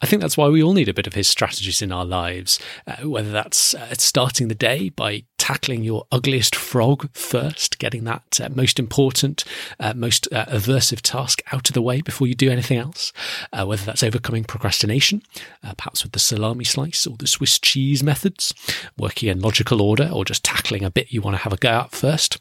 I 0.00 0.06
think 0.06 0.20
that's 0.20 0.36
why 0.36 0.48
we 0.48 0.60
all 0.60 0.72
need 0.72 0.88
a 0.88 0.92
bit 0.94 1.06
of 1.06 1.14
his 1.14 1.28
strategies 1.28 1.82
in 1.82 1.92
our 1.92 2.04
lives, 2.04 2.58
uh, 2.84 3.08
whether 3.08 3.30
that's 3.30 3.74
uh, 3.74 3.94
starting 3.94 4.48
the 4.48 4.56
day 4.56 4.88
by 4.88 5.22
tackling 5.42 5.82
your 5.82 6.06
ugliest 6.12 6.54
frog 6.54 7.10
first, 7.12 7.80
getting 7.80 8.04
that 8.04 8.40
uh, 8.40 8.48
most 8.54 8.78
important, 8.78 9.42
uh, 9.80 9.92
most 9.92 10.28
uh, 10.32 10.46
aversive 10.46 11.00
task 11.00 11.42
out 11.52 11.68
of 11.68 11.74
the 11.74 11.82
way 11.82 12.00
before 12.00 12.28
you 12.28 12.34
do 12.34 12.48
anything 12.48 12.78
else. 12.78 13.12
Uh, 13.52 13.64
whether 13.64 13.84
that's 13.84 14.04
overcoming 14.04 14.44
procrastination, 14.44 15.20
uh, 15.64 15.74
perhaps 15.76 16.04
with 16.04 16.12
the 16.12 16.20
salami 16.20 16.62
slice 16.62 17.08
or 17.08 17.16
the 17.16 17.26
Swiss 17.26 17.58
cheese 17.58 18.04
methods, 18.04 18.54
working 18.96 19.28
in 19.28 19.40
logical 19.40 19.82
order, 19.82 20.08
or 20.12 20.24
just 20.24 20.44
tackling 20.44 20.71
a 20.80 20.90
bit 20.90 21.12
you 21.12 21.20
want 21.20 21.36
to 21.36 21.42
have 21.42 21.52
a 21.52 21.58
go 21.58 21.68
at 21.68 21.92
first. 21.92 22.38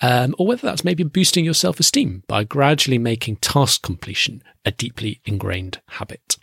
Um, 0.00 0.34
or 0.38 0.46
whether 0.46 0.62
that's 0.62 0.84
maybe 0.84 1.04
boosting 1.04 1.44
your 1.44 1.54
self 1.54 1.78
esteem 1.78 2.24
by 2.26 2.44
gradually 2.44 2.98
making 2.98 3.36
task 3.36 3.82
completion 3.82 4.42
a 4.64 4.70
deeply 4.70 5.20
ingrained 5.24 5.80
habit. 5.90 6.36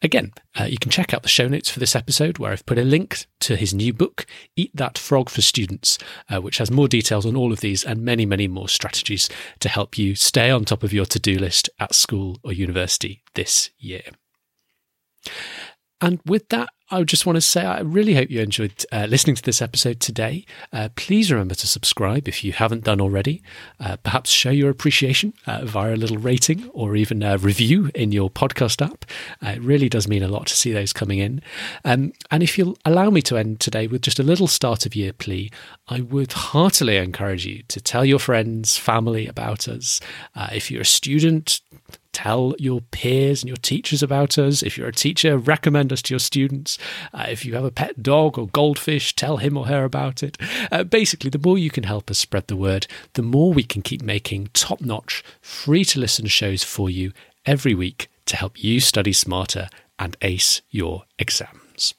Again, 0.00 0.32
uh, 0.58 0.64
you 0.64 0.78
can 0.78 0.90
check 0.90 1.12
out 1.12 1.22
the 1.22 1.28
show 1.28 1.46
notes 1.46 1.68
for 1.68 1.78
this 1.78 1.94
episode 1.94 2.38
where 2.38 2.52
I've 2.52 2.64
put 2.64 2.78
a 2.78 2.84
link 2.84 3.26
to 3.40 3.56
his 3.56 3.74
new 3.74 3.92
book, 3.92 4.24
Eat 4.56 4.70
That 4.74 4.96
Frog 4.96 5.28
for 5.28 5.42
Students, 5.42 5.98
uh, 6.32 6.40
which 6.40 6.58
has 6.58 6.70
more 6.70 6.88
details 6.88 7.26
on 7.26 7.36
all 7.36 7.52
of 7.52 7.60
these 7.60 7.84
and 7.84 8.02
many, 8.02 8.24
many 8.24 8.48
more 8.48 8.68
strategies 8.68 9.28
to 9.60 9.68
help 9.68 9.98
you 9.98 10.14
stay 10.14 10.50
on 10.50 10.64
top 10.64 10.82
of 10.82 10.92
your 10.92 11.06
to 11.06 11.18
do 11.18 11.38
list 11.38 11.68
at 11.78 11.94
school 11.94 12.38
or 12.42 12.52
university 12.52 13.22
this 13.34 13.70
year. 13.78 14.02
And 16.02 16.20
with 16.26 16.48
that, 16.48 16.68
I 16.90 17.02
just 17.04 17.24
want 17.24 17.36
to 17.36 17.40
say 17.40 17.64
I 17.64 17.80
really 17.80 18.14
hope 18.14 18.28
you 18.28 18.40
enjoyed 18.40 18.84
uh, 18.92 19.06
listening 19.08 19.36
to 19.36 19.42
this 19.42 19.62
episode 19.62 19.98
today. 20.00 20.44
Uh, 20.72 20.90
please 20.94 21.32
remember 21.32 21.54
to 21.54 21.66
subscribe 21.66 22.28
if 22.28 22.44
you 22.44 22.52
haven't 22.52 22.84
done 22.84 23.00
already. 23.00 23.42
Uh, 23.80 23.96
perhaps 23.96 24.28
show 24.28 24.50
your 24.50 24.68
appreciation 24.68 25.32
uh, 25.46 25.64
via 25.64 25.94
a 25.94 25.96
little 25.96 26.18
rating 26.18 26.68
or 26.70 26.94
even 26.96 27.22
a 27.22 27.38
review 27.38 27.90
in 27.94 28.12
your 28.12 28.28
podcast 28.28 28.84
app. 28.84 29.06
Uh, 29.42 29.50
it 29.50 29.62
really 29.62 29.88
does 29.88 30.06
mean 30.06 30.22
a 30.22 30.28
lot 30.28 30.48
to 30.48 30.56
see 30.56 30.72
those 30.72 30.92
coming 30.92 31.18
in. 31.18 31.40
Um, 31.84 32.12
and 32.30 32.42
if 32.42 32.58
you'll 32.58 32.76
allow 32.84 33.08
me 33.08 33.22
to 33.22 33.38
end 33.38 33.60
today 33.60 33.86
with 33.86 34.02
just 34.02 34.18
a 34.18 34.24
little 34.24 34.48
start 34.48 34.84
of 34.84 34.94
year 34.94 35.14
plea, 35.14 35.50
I 35.88 36.00
would 36.00 36.32
heartily 36.32 36.98
encourage 36.98 37.46
you 37.46 37.62
to 37.68 37.80
tell 37.80 38.04
your 38.04 38.18
friends, 38.18 38.76
family 38.76 39.28
about 39.28 39.66
us. 39.66 40.00
Uh, 40.34 40.50
if 40.52 40.70
you're 40.70 40.82
a 40.82 40.84
student, 40.84 41.60
tell 42.12 42.54
your 42.58 42.80
peers 42.80 43.42
and 43.42 43.48
your 43.48 43.56
teachers 43.56 44.02
about 44.02 44.38
us. 44.38 44.62
If 44.62 44.76
you're 44.76 44.88
a 44.88 44.92
teacher, 44.92 45.38
recommend 45.38 45.92
us 45.92 46.02
to 46.02 46.14
your 46.14 46.20
students. 46.20 46.78
Uh, 47.12 47.26
if 47.28 47.44
you 47.44 47.54
have 47.54 47.64
a 47.64 47.70
pet 47.70 48.02
dog 48.02 48.38
or 48.38 48.48
goldfish, 48.48 49.14
tell 49.14 49.38
him 49.38 49.56
or 49.56 49.66
her 49.66 49.84
about 49.84 50.22
it. 50.22 50.38
Uh, 50.70 50.84
basically, 50.84 51.30
the 51.30 51.38
more 51.38 51.58
you 51.58 51.70
can 51.70 51.84
help 51.84 52.10
us 52.10 52.18
spread 52.18 52.46
the 52.46 52.56
word, 52.56 52.86
the 53.14 53.22
more 53.22 53.52
we 53.52 53.64
can 53.64 53.82
keep 53.82 54.02
making 54.02 54.48
top 54.52 54.80
notch, 54.80 55.22
free 55.40 55.84
to 55.84 56.00
listen 56.00 56.26
shows 56.26 56.62
for 56.62 56.90
you 56.90 57.12
every 57.46 57.74
week 57.74 58.08
to 58.26 58.36
help 58.36 58.62
you 58.62 58.80
study 58.80 59.12
smarter 59.12 59.68
and 59.98 60.16
ace 60.22 60.62
your 60.70 61.04
exams. 61.18 61.94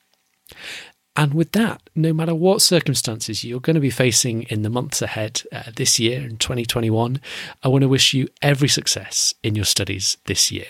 And 1.15 1.33
with 1.33 1.51
that, 1.51 1.89
no 1.95 2.11
matter 2.11 2.33
what 2.33 2.61
circumstances 2.61 3.43
you're 3.43 3.59
going 3.59 3.75
to 3.75 3.79
be 3.79 3.91
facing 3.91 4.43
in 4.43 4.63
the 4.63 4.69
months 4.69 5.01
ahead 5.01 5.43
uh, 5.51 5.63
this 5.75 5.99
year 5.99 6.21
in 6.21 6.37
2021, 6.37 7.21
I 7.61 7.67
want 7.67 7.83
to 7.83 7.87
wish 7.87 8.13
you 8.13 8.27
every 8.41 8.67
success 8.67 9.35
in 9.43 9.53
your 9.55 9.65
studies 9.65 10.17
this 10.25 10.51
year. 10.51 10.65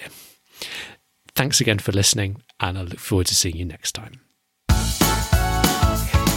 Thanks 1.35 1.61
again 1.61 1.79
for 1.79 1.93
listening, 1.93 2.41
and 2.59 2.77
I 2.77 2.81
look 2.81 2.99
forward 2.99 3.27
to 3.27 3.35
seeing 3.35 3.55
you 3.55 3.65
next 3.65 3.93
time. 3.93 4.19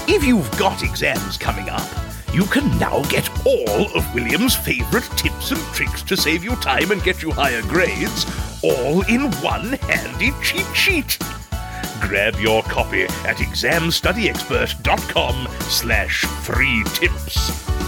If 0.09 0.25
you've 0.25 0.51
got 0.57 0.85
exams 0.85 1.37
coming 1.37 1.69
up, 1.69 1.87
you 2.33 2.45
can 2.45 2.79
now 2.79 3.03
get 3.05 3.29
all 3.45 3.87
of 3.97 4.15
William's 4.15 4.55
favourite 4.55 5.11
tips 5.17 5.51
and 5.51 5.61
tricks 5.75 6.03
to 6.05 6.17
save 6.17 6.45
you 6.45 6.55
time 6.57 6.93
and 6.93 7.03
get 7.03 7.23
you 7.23 7.33
higher 7.33 7.63
grades, 7.63 8.25
all 8.63 9.03
in 9.09 9.33
one 9.43 9.73
handy 9.73 10.33
cheat 10.43 10.67
sheet. 10.77 11.19
Grab 12.01 12.37
your 12.37 12.63
copy 12.63 13.05
at 13.05 13.37
examstudyexpert.com 13.37 15.49
slash 15.69 16.25
free 16.25 16.83
tips. 16.95 17.86